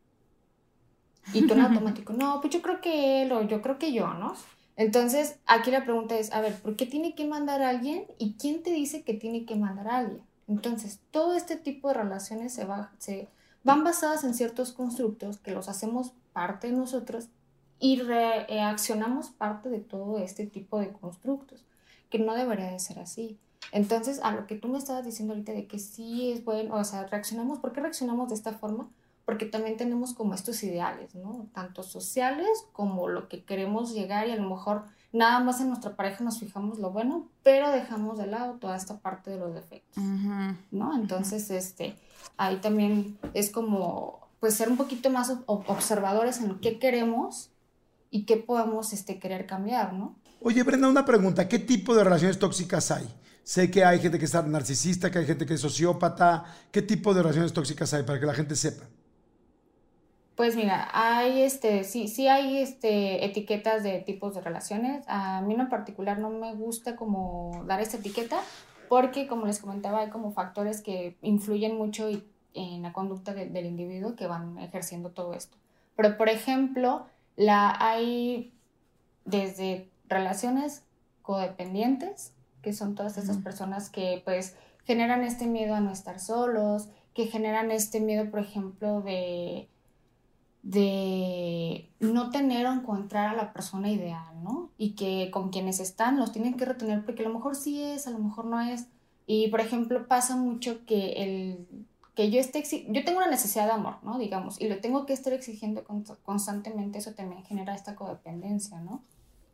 [1.33, 4.13] Y tú en automático, no, pues yo creo que él o yo creo que yo,
[4.13, 4.33] ¿no?
[4.77, 8.33] Entonces, aquí la pregunta es, a ver, ¿por qué tiene que mandar a alguien y
[8.33, 10.21] quién te dice que tiene que mandar a alguien?
[10.47, 13.27] Entonces, todo este tipo de relaciones se, va, se
[13.63, 17.29] van basadas en ciertos constructos que los hacemos parte de nosotros
[17.79, 21.65] y reaccionamos parte de todo este tipo de constructos,
[22.09, 23.37] que no debería de ser así.
[23.71, 26.83] Entonces, a lo que tú me estabas diciendo ahorita de que sí es bueno, o
[26.83, 28.89] sea, reaccionamos, ¿por qué reaccionamos de esta forma?
[29.27, 31.49] Porque también tenemos como estos ideales, ¿no?
[31.53, 35.97] Tanto sociales como lo que queremos llegar y a lo mejor nada más en nuestra
[35.97, 40.01] pareja nos fijamos lo bueno, pero dejamos de lado toda esta parte de los defectos,
[40.71, 40.95] ¿no?
[40.95, 41.97] Entonces, este,
[42.37, 47.49] ahí también es como, pues, ser un poquito más observadores en qué queremos
[48.09, 50.15] y qué podemos, este, querer cambiar, ¿no?
[50.39, 53.13] Oye, Brenda, una pregunta, ¿qué tipo de relaciones tóxicas hay?
[53.43, 56.45] Sé que hay gente que es narcisista, que hay gente que es sociópata.
[56.71, 58.85] ¿Qué tipo de relaciones tóxicas hay para que la gente sepa?
[60.37, 65.03] Pues mira, hay este, sí, sí hay este, etiquetas de tipos de relaciones.
[65.07, 68.39] A mí en particular no me gusta como dar esta etiqueta
[68.87, 72.07] porque, como les comentaba, hay como factores que influyen mucho
[72.53, 75.57] en la conducta del individuo que van ejerciendo todo esto.
[75.95, 78.53] Pero, por ejemplo, la, hay
[79.25, 80.83] desde relaciones
[81.23, 86.89] codependientes, que son todas esas personas que pues generan este miedo a no estar solos,
[87.15, 89.67] que generan este miedo, por ejemplo, de
[90.67, 94.69] de no tener o encontrar a la persona ideal, ¿no?
[94.77, 98.05] Y que con quienes están los tienen que retener porque a lo mejor sí es,
[98.05, 98.87] a lo mejor no es.
[99.25, 101.67] Y por ejemplo pasa mucho que el
[102.15, 104.17] que yo esté yo tengo una necesidad de amor, ¿no?
[104.17, 105.85] Digamos, y lo tengo que estar exigiendo
[106.23, 109.01] constantemente, eso también genera esta codependencia, ¿no?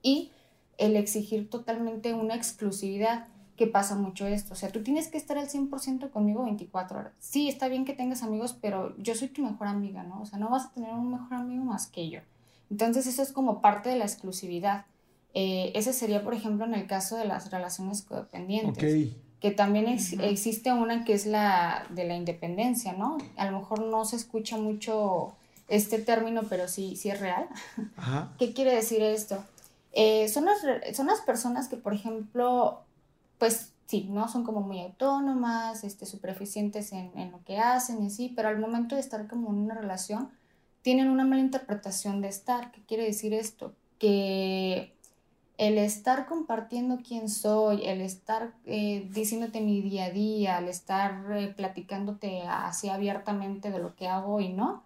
[0.01, 0.32] Y
[0.80, 4.54] el exigir totalmente una exclusividad que pasa mucho esto.
[4.54, 7.14] O sea, tú tienes que estar al 100% conmigo 24 horas.
[7.20, 10.22] Sí, está bien que tengas amigos, pero yo soy tu mejor amiga, ¿no?
[10.22, 12.20] O sea, no vas a tener un mejor amigo más que yo.
[12.72, 14.86] Entonces, eso es como parte de la exclusividad.
[15.36, 19.12] Eh, ese sería, por ejemplo, en el caso de las relaciones codependientes.
[19.39, 23.18] Que también existe una que es la de la independencia, ¿no?
[23.36, 25.34] A lo mejor no se escucha mucho
[25.68, 27.47] este término, pero sí, sí es real.
[28.39, 29.43] ¿Qué quiere decir esto?
[29.91, 30.60] Eh, son, las,
[30.95, 32.80] son las personas que, por ejemplo,
[33.38, 34.28] pues sí, ¿no?
[34.28, 38.50] Son como muy autónomas, este, súper eficientes en, en, lo que hacen y así, pero
[38.50, 40.30] al momento de estar como en una relación,
[40.82, 42.72] tienen una mala interpretación de estar.
[42.72, 43.74] ¿Qué quiere decir esto?
[44.00, 44.94] Que
[45.58, 51.26] el estar compartiendo quién soy, el estar eh, diciéndote mi día a día, el estar
[51.32, 54.84] eh, platicándote así abiertamente de lo que hago y no,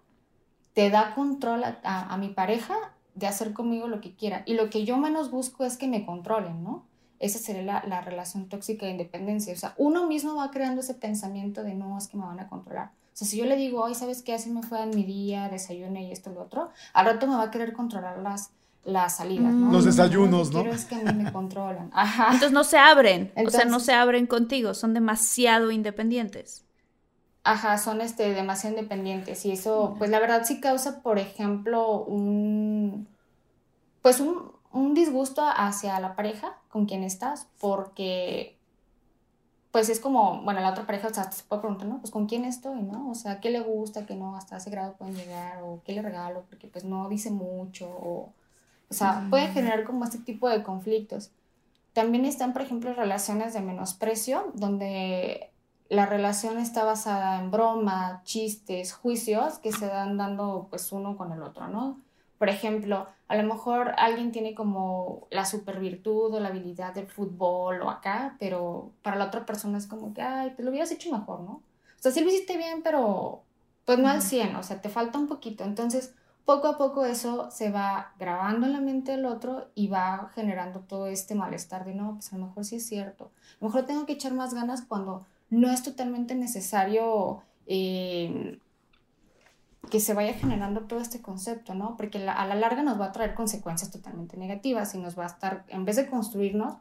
[0.74, 2.76] te da control a, a mi pareja
[3.14, 4.42] de hacer conmigo lo que quiera.
[4.46, 6.84] Y lo que yo menos busco es que me controlen, ¿no?
[7.20, 9.52] Esa sería la, la, relación tóxica de independencia.
[9.52, 12.48] O sea, uno mismo va creando ese pensamiento de no, es que me van a
[12.48, 12.86] controlar.
[12.86, 14.34] O sea, si yo le digo, ay, ¿sabes qué?
[14.34, 17.34] Así me fue en mi día, desayuné y esto y lo otro, al rato me
[17.34, 18.50] va a querer controlar las,
[18.84, 19.72] las salidas, ¿no?
[19.72, 20.60] Los desayunos, ¿no?
[20.60, 21.90] Quiero es que a mí me controlan.
[21.92, 22.26] Ajá.
[22.26, 26.64] Entonces no se abren, o sea, no se abren contigo, son demasiado independientes.
[27.42, 33.08] Ajá, son este, demasiado independientes y eso, pues la verdad sí causa, por ejemplo, un,
[34.02, 38.58] pues un, un disgusto hacia la pareja con quien estás, porque
[39.70, 41.98] pues es como, bueno, la otra pareja, o sea, se puede preguntar, ¿no?
[41.98, 43.10] Pues con quién estoy, ¿no?
[43.10, 46.02] O sea, ¿qué le gusta, qué no, hasta ese grado pueden llegar, o qué le
[46.02, 48.32] regalo, porque pues no dice mucho, o,
[48.90, 51.30] o sea, puede generar como este tipo de conflictos.
[51.92, 55.50] También están, por ejemplo, relaciones de menosprecio, donde
[55.90, 61.32] la relación está basada en broma, chistes, juicios que se dan dando pues uno con
[61.32, 61.98] el otro, ¿no?
[62.38, 67.08] Por ejemplo, a lo mejor alguien tiene como la super virtud o la habilidad del
[67.08, 70.92] fútbol o acá, pero para la otra persona es como que, ay, te lo hubieras
[70.92, 71.52] hecho mejor, ¿no?
[71.52, 73.42] O sea, sí lo hiciste bien, pero
[73.84, 75.64] pues no al 100, o sea, te falta un poquito.
[75.64, 76.14] Entonces,
[76.44, 80.80] poco a poco eso se va grabando en la mente del otro y va generando
[80.80, 83.24] todo este malestar de no, pues a lo mejor sí es cierto.
[83.24, 88.58] A lo mejor tengo que echar más ganas cuando no es totalmente necesario eh,
[89.88, 91.96] que se vaya generando todo este concepto, ¿no?
[91.96, 95.28] Porque a la larga nos va a traer consecuencias totalmente negativas y nos va a
[95.28, 96.74] estar, en vez de construirnos,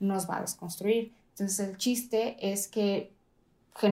[0.00, 1.12] nos va a desconstruir.
[1.30, 3.12] Entonces el chiste es que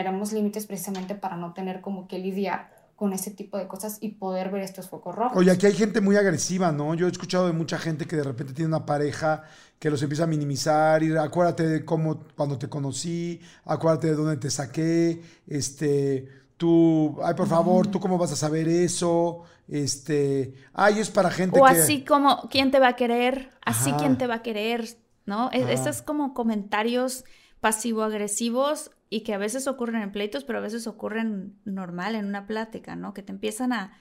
[0.00, 2.70] éramos límites precisamente para no tener como que lidiar
[3.00, 5.38] con ese tipo de cosas y poder ver estos focos rojos.
[5.38, 6.94] Oye, aquí hay gente muy agresiva, ¿no?
[6.94, 9.44] Yo he escuchado de mucha gente que de repente tiene una pareja
[9.78, 14.36] que los empieza a minimizar y acuérdate de cómo cuando te conocí, acuérdate de dónde
[14.36, 16.28] te saqué, este,
[16.58, 21.58] tú, ay, por favor, tú cómo vas a saber eso, este, ay, es para gente
[21.58, 21.70] o que...
[21.70, 23.48] así como, ¿quién te va a querer?
[23.64, 24.86] Así, ¿quién te va a querer?
[25.24, 25.50] ¿No?
[25.52, 27.24] E-, Esos como comentarios
[27.60, 32.46] pasivo-agresivos y que a veces ocurren en pleitos, pero a veces ocurren normal en una
[32.46, 33.12] plática, ¿no?
[33.12, 33.92] Que te empiezan a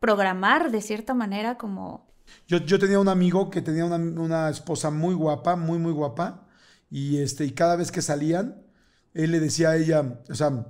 [0.00, 2.12] programar de cierta manera como...
[2.48, 6.48] Yo, yo tenía un amigo que tenía una, una, esposa muy guapa, muy, muy guapa,
[6.90, 8.62] y, este, y cada vez que salían,
[9.14, 10.66] él le decía a ella, o sea,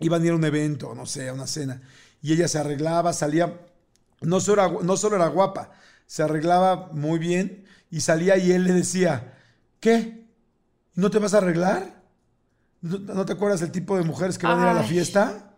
[0.00, 1.82] iban a ir a un evento, no sé, a una cena,
[2.20, 3.60] y ella se arreglaba, salía,
[4.20, 5.70] no solo no solo era guapa,
[6.06, 9.34] se arreglaba muy bien, y salía y él le decía,
[9.78, 10.26] ¿qué?
[10.94, 11.95] ¿No te vas a arreglar?
[12.86, 15.54] ¿No te acuerdas del tipo de mujeres que van a ir a la fiesta?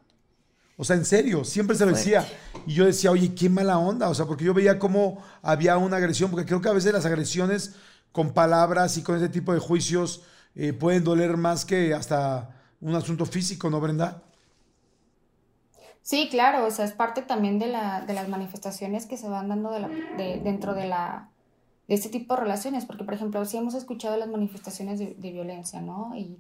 [0.76, 2.26] O sea, en serio, siempre se lo decía.
[2.66, 4.08] Y yo decía, oye, qué mala onda.
[4.08, 7.04] O sea, porque yo veía cómo había una agresión, porque creo que a veces las
[7.04, 7.74] agresiones
[8.12, 10.22] con palabras y con ese tipo de juicios
[10.54, 14.22] eh, pueden doler más que hasta un asunto físico, ¿no, Brenda?
[16.02, 19.48] Sí, claro, o sea, es parte también de, la, de las manifestaciones que se van
[19.48, 21.28] dando de la, de, dentro de, la,
[21.86, 25.32] de este tipo de relaciones, porque, por ejemplo, sí hemos escuchado las manifestaciones de, de
[25.32, 26.14] violencia, ¿no?
[26.16, 26.38] Y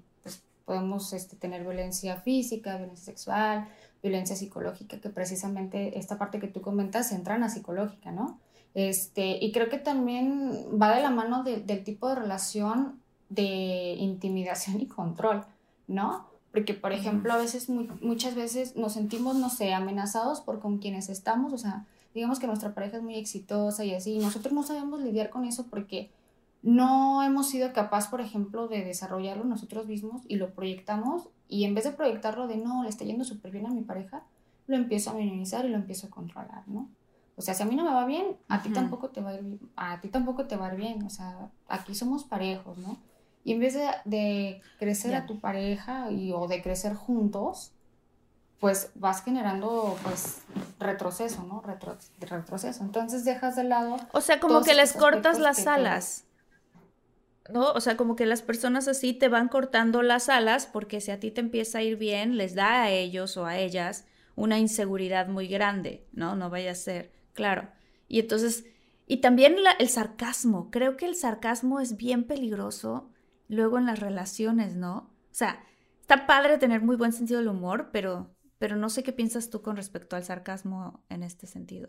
[0.68, 3.66] podemos este, tener violencia física, violencia sexual,
[4.02, 8.38] violencia psicológica, que precisamente esta parte que tú comentas entra en la psicológica, ¿no?
[8.74, 13.00] Este, y creo que también va de la mano del tipo de relación
[13.30, 15.46] de intimidación y control,
[15.86, 16.26] ¿no?
[16.52, 21.08] Porque, por ejemplo, a veces, muchas veces nos sentimos, no sé, amenazados por con quienes
[21.08, 24.62] estamos, o sea, digamos que nuestra pareja es muy exitosa y así, y nosotros no
[24.62, 26.10] sabemos lidiar con eso porque
[26.62, 31.74] no hemos sido capaz, por ejemplo, de desarrollarlo nosotros mismos y lo proyectamos y en
[31.74, 34.24] vez de proyectarlo de no, le está yendo súper bien a mi pareja,
[34.66, 36.88] lo empiezo a minimizar y lo empiezo a controlar, ¿no?
[37.36, 39.34] O sea, si a mí no me va bien, a ti tampoco te va a
[39.34, 42.76] ir bien, a ti tampoco te va a ir bien, o sea, aquí somos parejos,
[42.78, 42.98] ¿no?
[43.44, 47.72] Y en vez de, crecer a tu pareja y, o de crecer juntos,
[48.58, 50.42] pues vas generando pues
[50.80, 51.62] retroceso, ¿no?
[51.62, 52.82] retroceso.
[52.82, 53.96] Entonces dejas de lado.
[54.12, 56.24] O sea, como que les cortas las alas.
[57.48, 57.72] ¿No?
[57.72, 61.20] O sea, como que las personas así te van cortando las alas porque si a
[61.20, 65.28] ti te empieza a ir bien, les da a ellos o a ellas una inseguridad
[65.28, 66.36] muy grande, ¿no?
[66.36, 67.68] No vaya a ser, claro.
[68.06, 68.64] Y entonces,
[69.06, 73.10] y también el sarcasmo, creo que el sarcasmo es bien peligroso
[73.48, 75.10] luego en las relaciones, ¿no?
[75.30, 75.64] O sea,
[76.00, 79.62] está padre tener muy buen sentido del humor, pero, pero no sé qué piensas tú
[79.62, 81.88] con respecto al sarcasmo en este sentido.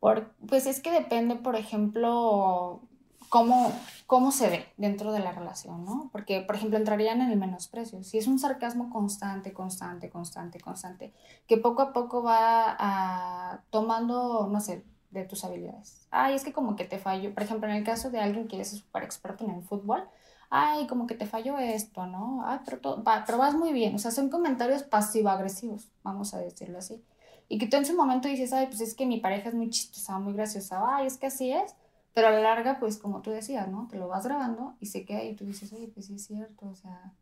[0.00, 2.87] Por, pues es que depende, por ejemplo,
[3.28, 3.72] cómo,
[4.06, 6.08] cómo se ve dentro de la relación, ¿no?
[6.12, 8.02] Porque, por ejemplo, entrarían en el menosprecio.
[8.02, 11.12] Si es un sarcasmo constante, constante, constante, constante,
[11.46, 16.06] que poco a poco va a, tomando, no sé, de tus habilidades.
[16.10, 18.60] Ay, es que como que te falló, por ejemplo, en el caso de alguien que
[18.60, 20.06] es súper experto en el fútbol,
[20.50, 22.42] ay, como que te falló esto, ¿no?
[22.46, 23.94] Ay, pero, va, pero vas muy bien.
[23.94, 27.02] O sea, son comentarios pasivo-agresivos, vamos a decirlo así.
[27.48, 29.70] Y que tú en su momento dices, ay, pues es que mi pareja es muy
[29.70, 31.74] chistosa, muy graciosa, ay, es que así es
[32.18, 33.86] pero a la larga, pues como tú decías, ¿no?
[33.86, 36.66] Te lo vas grabando y se queda y tú dices, oye, pues sí es cierto,
[36.68, 37.12] o sea.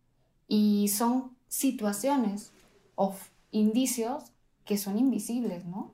[0.49, 2.51] Y son situaciones
[2.95, 3.15] o
[3.51, 4.25] indicios
[4.65, 5.93] que son invisibles, ¿no?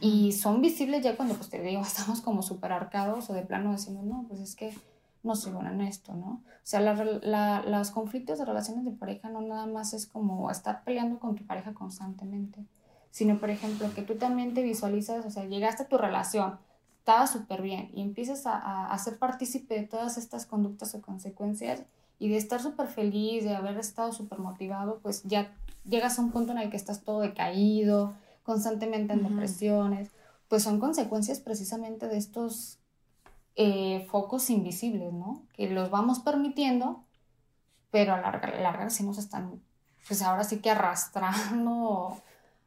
[0.00, 3.70] Y son visibles ya cuando, pues te digo, estamos como súper arcados o de plano
[3.70, 4.74] decimos, no, pues es que
[5.22, 6.42] no soy buena en esto, ¿no?
[6.44, 10.82] O sea, la, los conflictos de relaciones de pareja no nada más es como estar
[10.82, 12.66] peleando con tu pareja constantemente,
[13.12, 16.58] sino, por ejemplo, que tú también te visualizas, o sea, llegaste a tu relación,
[17.08, 21.80] estaba súper bien y empiezas a, a, ser partícipe de todas estas conductas o consecuencias
[22.18, 25.50] y de estar súper feliz, de haber estado súper motivado, pues ya
[25.88, 30.10] llegas a un punto en el que estás todo decaído, constantemente en depresiones,
[30.48, 32.78] pues son consecuencias precisamente de estos
[33.56, 35.40] eh, focos invisibles, ¿no?
[35.54, 37.04] Que los vamos permitiendo,
[37.90, 39.62] pero a larga, larga sí nos están,
[40.06, 42.20] pues ahora sí que arrastrando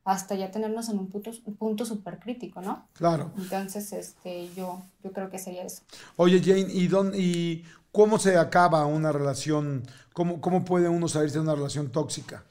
[0.04, 2.88] hasta ya tenernos en un punto, un punto súper crítico, ¿no?
[2.94, 3.32] Claro.
[3.38, 5.84] Entonces, este, yo, yo creo que sería eso.
[6.16, 9.84] Oye, Jane, ¿y, dónde, y cómo se acaba una relación?
[10.14, 12.44] ¿Cómo, ¿Cómo puede uno salirse de una relación tóxica?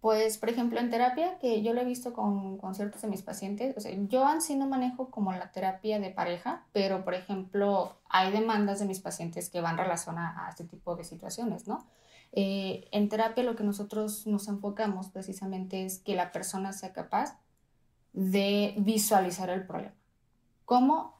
[0.00, 3.22] Pues, por ejemplo, en terapia, que yo lo he visto con, con ciertos de mis
[3.22, 7.14] pacientes, o sea, yo en sí no manejo como la terapia de pareja, pero, por
[7.14, 11.86] ejemplo, hay demandas de mis pacientes que van relacionadas a este tipo de situaciones, ¿no?
[12.36, 17.38] Eh, en terapia lo que nosotros nos enfocamos precisamente es que la persona sea capaz
[18.12, 19.94] de visualizar el problema.
[20.64, 21.14] ¿Cómo?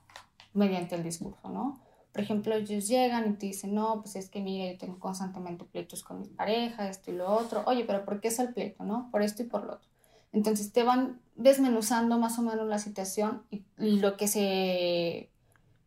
[0.52, 1.80] Mediante el discurso, ¿no?
[2.12, 5.64] Por ejemplo, ellos llegan y te dicen, no, pues es que mira, yo tengo constantemente
[5.64, 7.62] pleitos con mi pareja, esto y lo otro.
[7.66, 9.08] Oye, pero ¿por qué es el pleito, no?
[9.10, 9.88] Por esto y por lo otro.
[10.32, 15.30] Entonces te van desmenuzando más o menos la situación y, lo que se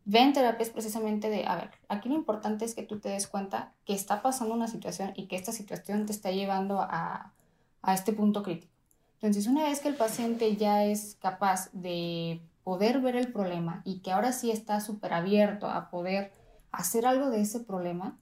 [0.07, 3.09] ve en terapia es precisamente de, a ver, aquí lo importante es que tú te
[3.09, 7.33] des cuenta que está pasando una situación y que esta situación te está llevando a,
[7.81, 8.71] a este punto crítico.
[9.15, 13.99] Entonces, una vez que el paciente ya es capaz de poder ver el problema y
[13.99, 16.31] que ahora sí está súper abierto a poder
[16.71, 18.17] hacer algo de ese problema,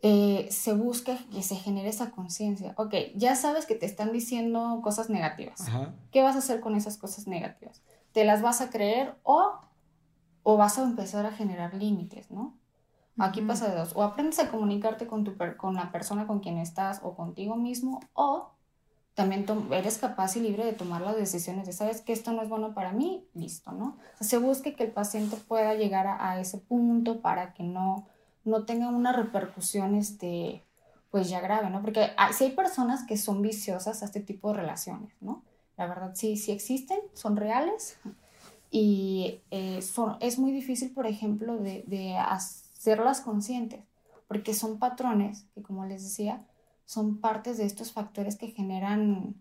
[0.00, 2.72] eh, se busca que se genere esa conciencia.
[2.78, 5.66] Ok, ya sabes que te están diciendo cosas negativas.
[6.10, 7.82] ¿Qué vas a hacer con esas cosas negativas?
[8.12, 9.58] ¿Te las vas a creer o,
[10.48, 12.54] o vas a empezar a generar límites, no?
[13.18, 13.96] Aquí pasa de dos.
[13.96, 17.98] O aprendes a comunicarte con, tu con la persona con quien estás o contigo mismo
[18.12, 18.52] o
[19.14, 22.48] también eres capaz y libre de tomar las decisiones de, sabes que esto no es
[22.48, 23.96] bueno para mí, listo, ¿no?
[24.20, 28.06] se busque que el paciente pueda llegar a, ese punto para que no,
[28.44, 30.62] no tenga una repercusión, este,
[31.10, 31.82] pues ya grave, ¿no?
[31.82, 35.42] Porque hay, si hay personas que son viciosas a este tipo de relaciones, ¿no?
[35.76, 37.98] La verdad, sí, sí existen, son reales
[38.70, 43.80] y eh, son, es muy difícil, por ejemplo, de, de hacerlas conscientes,
[44.28, 46.44] porque son patrones que, como les decía,
[46.84, 49.34] son partes de estos factores que generan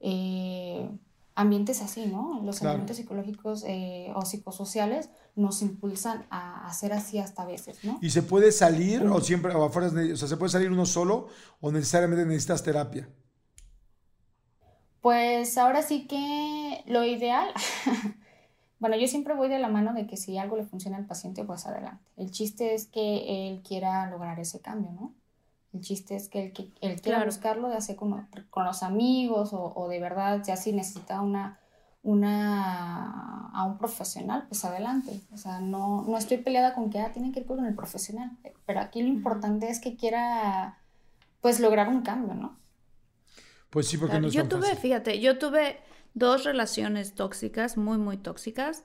[0.00, 0.88] eh,
[1.34, 2.40] ambientes así, ¿no?
[2.42, 7.98] Los elementos psicológicos eh, o psicosociales nos impulsan a hacer así hasta veces, ¿no?
[8.02, 11.28] ¿Y se puede salir o siempre, o afuera, o sea, se puede salir uno solo
[11.60, 13.08] o necesariamente necesitas terapia?
[15.00, 17.48] Pues ahora sí que lo ideal,
[18.80, 21.44] bueno, yo siempre voy de la mano de que si algo le funciona al paciente,
[21.44, 22.04] pues adelante.
[22.16, 25.14] El chiste es que él quiera lograr ese cambio, ¿no?
[25.74, 29.72] El chiste es que él, él quiera buscarlo, ya sea con, con los amigos o,
[29.74, 31.58] o, de verdad, ya si necesita una,
[32.02, 35.20] una, a un profesional, pues adelante.
[35.32, 38.30] O sea, no, no estoy peleada con que ah, tiene que ir con el profesional,
[38.64, 40.78] pero aquí lo importante es que quiera,
[41.40, 42.56] pues, lograr un cambio, ¿no?
[43.70, 45.80] Pues sí, porque no es Yo tuve, fíjate, yo tuve
[46.14, 48.84] dos relaciones tóxicas, muy, muy tóxicas,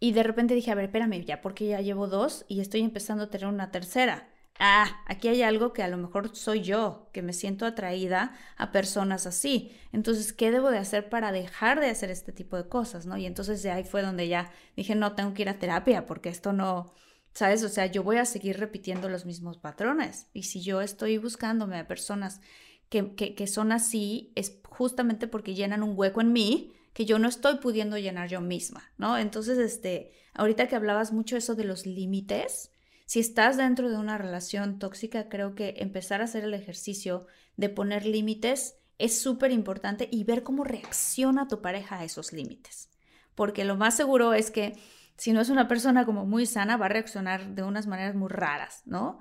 [0.00, 3.24] y de repente dije, a ver, espérame, ya, porque ya llevo dos y estoy empezando
[3.24, 4.28] a tener una tercera
[4.58, 8.72] ah, aquí hay algo que a lo mejor soy yo, que me siento atraída a
[8.72, 9.76] personas así.
[9.92, 13.16] Entonces, ¿qué debo de hacer para dejar de hacer este tipo de cosas, no?
[13.16, 16.28] Y entonces de ahí fue donde ya dije, no, tengo que ir a terapia porque
[16.28, 16.92] esto no,
[17.32, 17.62] ¿sabes?
[17.64, 20.28] O sea, yo voy a seguir repitiendo los mismos patrones.
[20.32, 22.40] Y si yo estoy buscándome a personas
[22.88, 27.28] que, que, son así, es justamente porque llenan un hueco en mí que yo no
[27.28, 29.18] estoy pudiendo llenar yo misma, ¿no?
[29.18, 32.70] Entonces, este, ahorita que hablabas mucho eso de los límites,
[33.04, 37.68] si estás dentro de una relación tóxica, creo que empezar a hacer el ejercicio de
[37.68, 42.88] poner límites es súper importante y ver cómo reacciona tu pareja a esos límites.
[43.34, 44.72] Porque lo más seguro es que
[45.16, 48.28] si no es una persona como muy sana, va a reaccionar de unas maneras muy
[48.28, 49.18] raras, ¿no?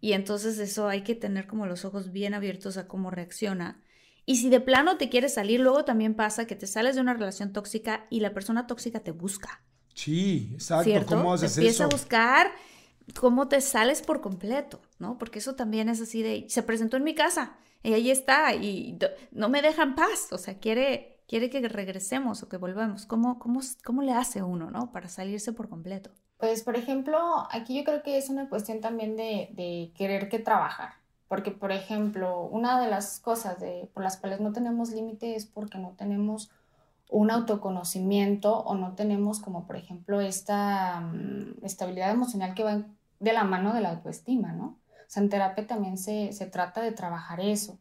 [0.00, 3.82] Y entonces eso hay que tener como los ojos bien abiertos a cómo reacciona.
[4.26, 7.14] Y si de plano te quieres salir, luego también pasa que te sales de una
[7.14, 9.62] relación tóxica y la persona tóxica te busca.
[9.94, 11.06] Sí, exacto.
[11.06, 12.50] ¿Cómo haces empieza a buscar
[13.18, 15.18] cómo te sales por completo, ¿no?
[15.18, 18.98] Porque eso también es así de, se presentó en mi casa y ahí está y
[19.30, 23.04] no me deja en paz, o sea, quiere, quiere que regresemos o que volvamos.
[23.04, 24.90] ¿Cómo, cómo, cómo le hace uno, ¿no?
[24.90, 26.10] Para salirse por completo.
[26.38, 30.38] Pues, por ejemplo, aquí yo creo que es una cuestión también de, de querer que
[30.38, 31.03] trabajar.
[31.34, 35.46] Porque, por ejemplo, una de las cosas de, por las cuales no tenemos límite es
[35.46, 36.52] porque no tenemos
[37.10, 42.84] un autoconocimiento o no tenemos como, por ejemplo, esta mm, estabilidad emocional que va
[43.18, 44.78] de la mano de la autoestima, ¿no?
[44.90, 47.78] O sea, en terapia también se, se trata de trabajar eso.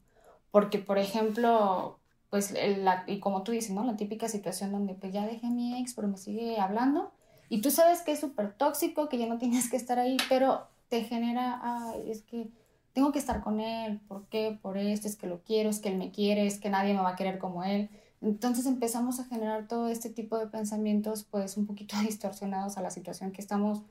[0.49, 1.99] Porque, por ejemplo,
[2.31, 3.83] pues, la, y como tú dices, ¿no?
[3.83, 7.11] La típica situación donde pues ya dejé a mi ex, pero me sigue hablando.
[7.49, 10.65] Y tú sabes que es súper tóxico, que ya no tienes que estar ahí, pero
[10.89, 12.49] te genera, ay, es que
[12.93, 14.57] tengo que estar con él, ¿por qué?
[14.61, 17.01] Por esto, es que lo quiero, es que él me quiere, es que nadie me
[17.01, 17.89] va a querer como él.
[18.21, 22.91] Entonces empezamos a generar todo este tipo de pensamientos pues un poquito distorsionados a la
[22.91, 23.81] situación que estamos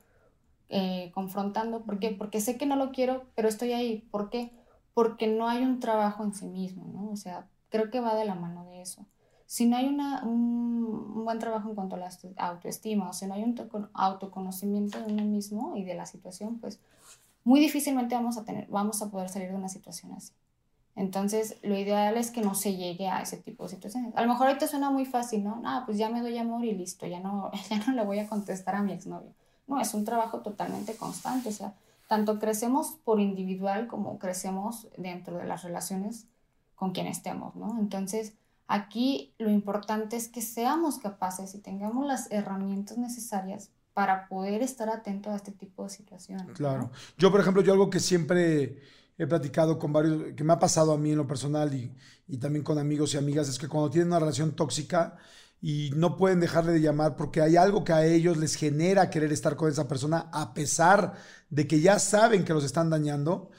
[0.69, 1.83] eh, confrontando.
[1.83, 2.11] ¿Por qué?
[2.11, 4.07] Porque sé que no lo quiero, pero estoy ahí.
[4.09, 4.51] ¿Por qué?
[4.93, 7.11] Porque no hay un trabajo en sí mismo, ¿no?
[7.11, 9.05] O sea, creo que va de la mano de eso.
[9.45, 13.35] Si no hay una, un, buen trabajo en cuanto a la autoestima, o si no
[13.35, 13.55] hay un
[13.93, 16.79] autoconocimiento de uno mismo y de la situación, pues
[17.43, 20.33] muy difícilmente vamos a, tener, vamos a poder salir de una situación así.
[20.95, 24.15] Entonces, lo ideal es que no se llegue a ese tipo de situaciones.
[24.15, 25.61] A lo mejor ahorita suena muy fácil, ¿no?
[25.65, 28.27] Ah, pues ya me doy amor y listo, ya no, ya no le voy a
[28.27, 29.33] contestar a mi exnovio.
[29.67, 31.73] No, es un trabajo totalmente constante, o sea,
[32.07, 36.27] tanto crecemos por individual como crecemos dentro de las relaciones
[36.75, 37.79] con quien estemos, ¿no?
[37.79, 38.33] Entonces,
[38.67, 44.89] aquí lo importante es que seamos capaces y tengamos las herramientas necesarias para poder estar
[44.89, 46.55] atento a este tipo de situaciones.
[46.55, 46.91] Claro.
[47.17, 48.81] Yo, por ejemplo, yo algo que siempre
[49.17, 51.93] he platicado con varios, que me ha pasado a mí en lo personal y,
[52.27, 55.17] y también con amigos y amigas, es que cuando tienen una relación tóxica
[55.61, 59.31] y no pueden dejarle de llamar porque hay algo que a ellos les genera querer
[59.31, 61.13] estar con esa persona a pesar
[61.49, 63.49] de que ya saben que los están dañando,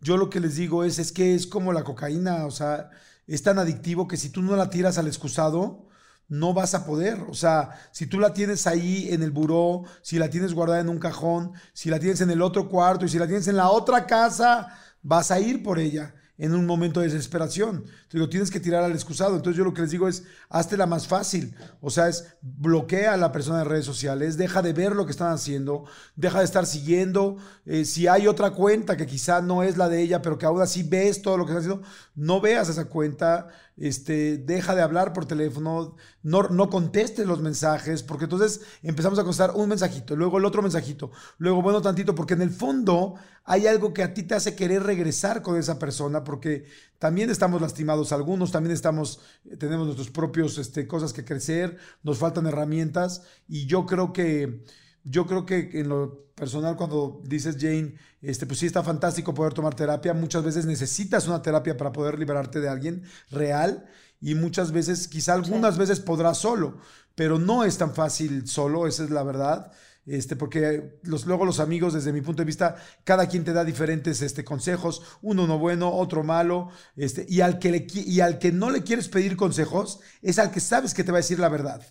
[0.00, 2.90] yo lo que les digo es, es que es como la cocaína, o sea,
[3.28, 5.86] es tan adictivo que si tú no la tiras al excusado,
[6.28, 7.20] no vas a poder.
[7.28, 10.88] O sea, si tú la tienes ahí en el buró, si la tienes guardada en
[10.88, 13.70] un cajón, si la tienes en el otro cuarto y si la tienes en la
[13.70, 14.68] otra casa,
[15.02, 17.84] vas a ir por ella en un momento de desesperación.
[18.08, 19.36] Te digo, tienes que tirar al excusado.
[19.36, 21.54] Entonces yo lo que les digo es, hazte la más fácil.
[21.80, 25.12] O sea, es bloquea a la persona en redes sociales, deja de ver lo que
[25.12, 25.84] están haciendo,
[26.16, 27.36] deja de estar siguiendo.
[27.64, 30.60] Eh, si hay otra cuenta que quizá no es la de ella, pero que aún
[30.60, 33.46] así ves todo lo que está haciendo, no veas esa cuenta,
[33.76, 39.22] este, deja de hablar por teléfono, no, no contestes los mensajes, porque entonces empezamos a
[39.22, 43.14] contestar un mensajito, luego el otro mensajito, luego bueno tantito, porque en el fondo
[43.44, 46.64] hay algo que a ti te hace querer regresar con esa persona, porque
[46.98, 52.18] también estamos lastimados algunos, también estamos, eh, tenemos nuestros propios este, cosas que crecer, nos
[52.18, 54.64] faltan herramientas, y yo creo que
[55.04, 59.52] yo creo que en lo personal, cuando dices Jane, este, pues sí está fantástico poder
[59.52, 60.14] tomar terapia.
[60.14, 63.86] Muchas veces necesitas una terapia para poder liberarte de alguien real
[64.20, 66.78] y muchas veces, quizá algunas veces podrás solo,
[67.14, 69.72] pero no es tan fácil solo, esa es la verdad.
[70.04, 73.64] Este, porque los, luego los amigos, desde mi punto de vista, cada quien te da
[73.64, 78.38] diferentes este, consejos, uno no bueno, otro malo, este, y, al que le, y al
[78.38, 81.38] que no le quieres pedir consejos, es al que sabes que te va a decir
[81.38, 81.82] la verdad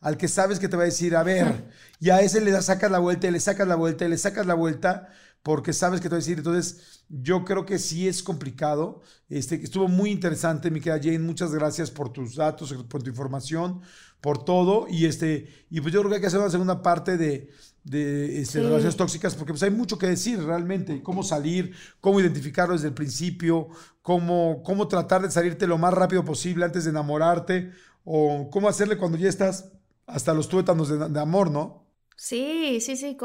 [0.00, 1.68] al que sabes que te va a decir, a ver,
[2.00, 4.46] y a ese le sacas la vuelta y le sacas la vuelta y le sacas
[4.46, 5.08] la vuelta
[5.42, 6.38] porque sabes que te va a decir.
[6.38, 9.02] Entonces, yo creo que sí es complicado.
[9.28, 11.18] Este, estuvo muy interesante, mi querida Jane.
[11.20, 13.80] Muchas gracias por tus datos, por tu información,
[14.20, 14.86] por todo.
[14.88, 17.50] Y, este, y pues yo creo que hay que hacer una segunda parte de,
[17.84, 21.02] de este, relaciones tóxicas porque pues hay mucho que decir realmente.
[21.02, 23.68] Cómo salir, cómo identificarlo desde el principio,
[24.02, 27.70] cómo, cómo tratar de salirte lo más rápido posible antes de enamorarte
[28.04, 29.72] o cómo hacerle cuando ya estás
[30.12, 31.86] hasta los tuétanos de, amor, ¿no?
[32.16, 33.16] Sí, sí, sí.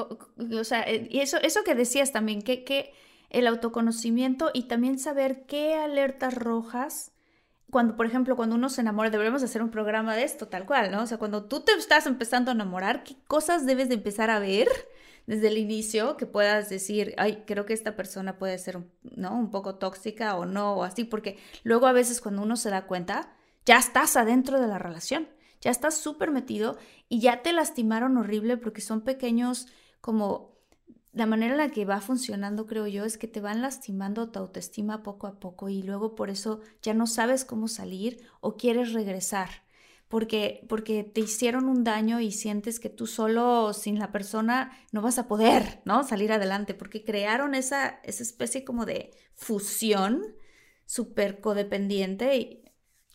[0.57, 2.93] O sea, eh, y eso, eso que decías también, que, que
[3.29, 7.11] el autoconocimiento y también saber qué alertas rojas
[7.71, 10.91] cuando, por ejemplo, cuando uno se enamora, deberíamos hacer un programa de esto, tal cual,
[10.91, 11.03] ¿no?
[11.03, 14.39] O sea, cuando tú te estás empezando a enamorar, ¿qué cosas debes de empezar a
[14.39, 14.67] ver
[15.27, 19.35] desde el inicio que puedas decir, ay, creo que esta persona puede ser, ¿no?
[19.37, 22.85] Un poco tóxica o no, o así, porque luego a veces cuando uno se da
[22.85, 23.33] cuenta,
[23.65, 25.27] ya estás adentro de la relación
[25.65, 26.77] ya estás súper metido
[27.09, 29.67] y ya te lastimaron horrible porque son pequeños
[29.99, 30.59] como
[31.11, 34.37] la manera en la que va funcionando, creo yo, es que te van lastimando tu
[34.37, 38.93] autoestima poco a poco y luego por eso ya no sabes cómo salir o quieres
[38.93, 39.49] regresar.
[40.07, 45.01] Porque, porque te hicieron un daño y sientes que tú solo sin la persona no
[45.01, 46.03] vas a poder, ¿no?
[46.03, 50.21] Salir adelante, porque crearon esa, esa especie como de fusión
[50.85, 52.37] súper codependiente.
[52.37, 52.63] Y,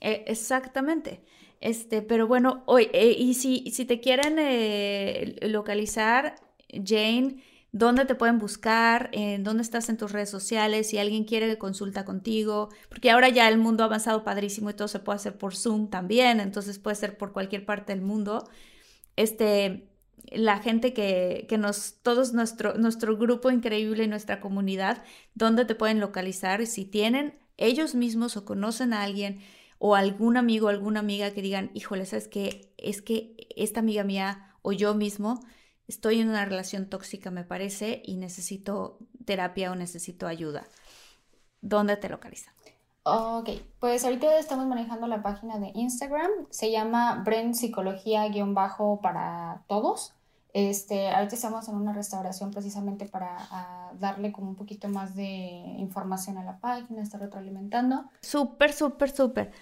[0.00, 1.22] eh, exactamente.
[1.60, 6.36] Este, pero bueno, hoy, eh, y si, si te quieren eh, localizar,
[6.72, 7.42] Jane,
[7.72, 9.10] ¿dónde te pueden buscar?
[9.12, 10.88] ¿En ¿Dónde estás en tus redes sociales?
[10.88, 14.88] Si alguien quiere consulta contigo, porque ahora ya el mundo ha avanzado padrísimo y todo
[14.88, 18.48] se puede hacer por Zoom también, entonces puede ser por cualquier parte del mundo.
[19.16, 19.88] Este,
[20.32, 25.02] la gente que, que nos, todos nuestro, nuestro grupo increíble, nuestra comunidad,
[25.34, 29.40] dónde te pueden localizar, si tienen ellos mismos o conocen a alguien
[29.82, 32.70] o algún amigo alguna amiga que digan, híjole, ¿sabes qué?
[32.76, 35.40] Es que esta amiga mía o yo mismo
[35.88, 40.68] estoy en una relación tóxica, me parece, y necesito terapia o necesito ayuda.
[41.62, 42.52] ¿Dónde te localizan?
[43.04, 43.48] Ok,
[43.80, 50.12] pues ahorita estamos manejando la página de Instagram, se llama Bren Psicología-bajo para todos.
[50.52, 55.24] Este, ahorita estamos en una restauración precisamente para darle como un poquito más de
[55.78, 58.10] información a la página, estar retroalimentando.
[58.20, 59.52] Súper, súper, súper.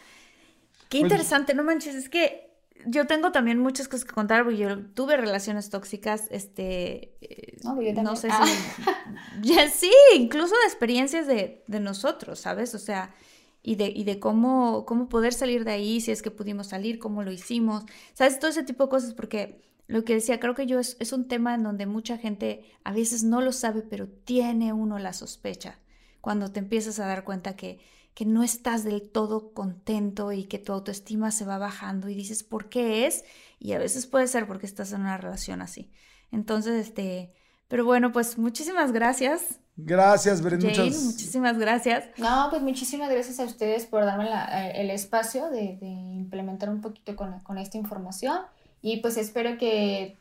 [0.88, 2.48] Qué interesante, no manches, es que
[2.86, 7.16] yo tengo también muchas cosas que contar porque yo tuve relaciones tóxicas, este,
[7.64, 12.74] no, pues no sé si, ya, sí, incluso de experiencias de, de, nosotros, ¿sabes?
[12.74, 13.14] O sea,
[13.62, 16.98] y de, y de cómo, cómo poder salir de ahí, si es que pudimos salir,
[16.98, 17.84] cómo lo hicimos,
[18.14, 18.38] ¿sabes?
[18.38, 21.26] Todo ese tipo de cosas porque lo que decía, creo que yo es, es un
[21.26, 25.80] tema en donde mucha gente a veces no lo sabe, pero tiene uno la sospecha
[26.20, 27.80] cuando te empiezas a dar cuenta que
[28.18, 32.42] que no estás del todo contento y que tu autoestima se va bajando y dices,
[32.42, 33.24] ¿por qué es?
[33.60, 35.92] Y a veces puede ser porque estás en una relación así.
[36.32, 37.32] Entonces, este,
[37.68, 39.60] pero bueno, pues muchísimas gracias.
[39.76, 42.06] Gracias, Beren, muchísimas gracias.
[42.16, 47.14] No, pues muchísimas gracias a ustedes por darme eh, el espacio de, implementar un poquito
[47.14, 48.40] con, con, esta información
[48.82, 50.16] y pues espero que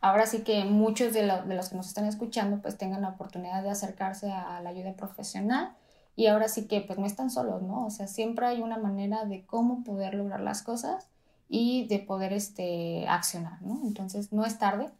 [0.00, 3.62] ahora sí que muchos de, de, los que nos están escuchando pues tengan la oportunidad
[3.62, 5.74] de acercarse a la ayuda profesional
[6.18, 7.86] y ahora sí que pues no están solos, ¿no?
[7.86, 11.06] O sea, siempre hay una manera de cómo poder lograr las cosas
[11.48, 13.82] y de poder este, accionar, ¿no?
[13.84, 14.90] Entonces no es tarde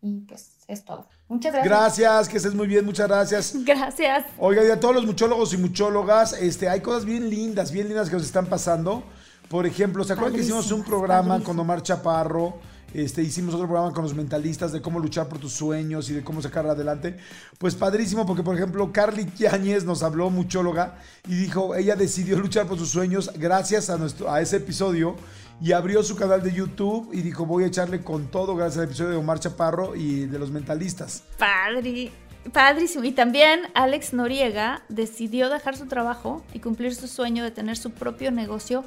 [0.00, 1.08] y pues es todo.
[1.26, 1.76] Muchas gracias.
[1.76, 3.54] Gracias, que estés muy bien, muchas gracias.
[3.64, 4.26] Gracias.
[4.38, 8.08] Oiga, y a todos los muchólogos y muchólogas, este, hay cosas bien lindas, bien lindas
[8.08, 9.02] que nos están pasando.
[9.50, 12.60] Por ejemplo, ¿se acuerdan que hicimos un programa con Omar Chaparro?
[12.94, 16.22] Este, hicimos otro programa con los mentalistas de cómo luchar por tus sueños y de
[16.22, 17.16] cómo sacar adelante.
[17.58, 22.68] Pues padrísimo, porque por ejemplo, Carly Yáñez nos habló, muchóloga, y dijo, ella decidió luchar
[22.68, 25.16] por sus sueños gracias a, nuestro, a ese episodio
[25.60, 28.84] y abrió su canal de YouTube y dijo, voy a echarle con todo gracias al
[28.84, 31.24] episodio de Omar Chaparro y de los mentalistas.
[31.38, 32.12] Padre.
[32.52, 33.04] Padrísimo.
[33.04, 37.90] Y también Alex Noriega decidió dejar su trabajo y cumplir su sueño de tener su
[37.90, 38.84] propio negocio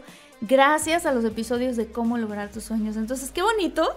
[0.48, 2.98] gracias a los episodios de cómo lograr tus sueños.
[2.98, 3.88] Entonces, qué bonito,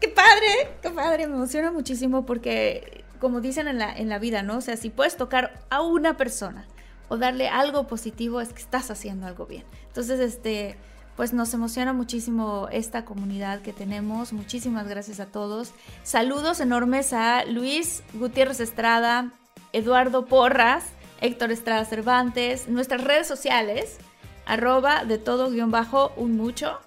[0.00, 4.42] qué padre, qué padre, me emociona muchísimo porque, como dicen en la, en la vida,
[4.42, 4.58] ¿no?
[4.58, 6.66] O sea, si puedes tocar a una persona
[7.08, 9.64] o darle algo positivo, es que estás haciendo algo bien.
[9.88, 10.76] Entonces, este,
[11.16, 14.32] pues nos emociona muchísimo esta comunidad que tenemos.
[14.32, 15.72] Muchísimas gracias a todos.
[16.04, 19.32] Saludos enormes a Luis Gutiérrez Estrada,
[19.72, 20.84] Eduardo Porras,
[21.20, 23.98] Héctor Estrada Cervantes, nuestras redes sociales
[24.46, 26.78] arroba de todo guion bajo un mucho.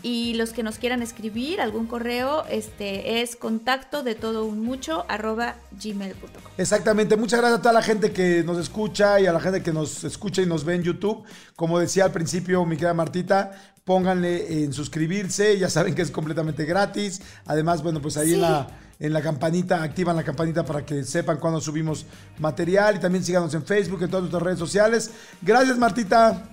[0.00, 5.04] Y los que nos quieran escribir algún correo, este es contacto de todo un mucho
[5.08, 6.52] arroba gmail.com.
[6.56, 9.72] Exactamente, muchas gracias a toda la gente que nos escucha y a la gente que
[9.72, 11.24] nos escucha y nos ve en YouTube.
[11.56, 13.50] Como decía al principio mi querida Martita,
[13.84, 17.20] pónganle en suscribirse, ya saben que es completamente gratis.
[17.44, 18.68] Además, bueno, pues ahí en la
[19.00, 22.04] en la campanita, activan la campanita para que sepan cuando subimos
[22.38, 25.10] material y también síganos en Facebook, en todas nuestras redes sociales.
[25.40, 26.50] Gracias, Martita.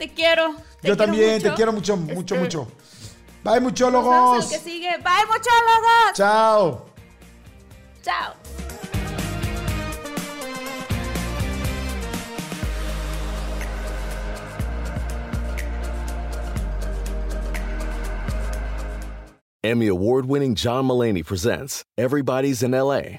[0.00, 0.54] Te quiero.
[0.82, 2.68] Yo también, te quiero mucho, mucho, este, mucho.
[3.44, 4.46] Bye, muchólogos.
[4.46, 4.88] que sigue.
[4.96, 6.14] Bye, muchólogos.
[6.14, 6.86] Chao.
[8.02, 8.32] Chao.
[19.62, 23.18] Emmy award winning John Mullaney presents Everybody's in LA,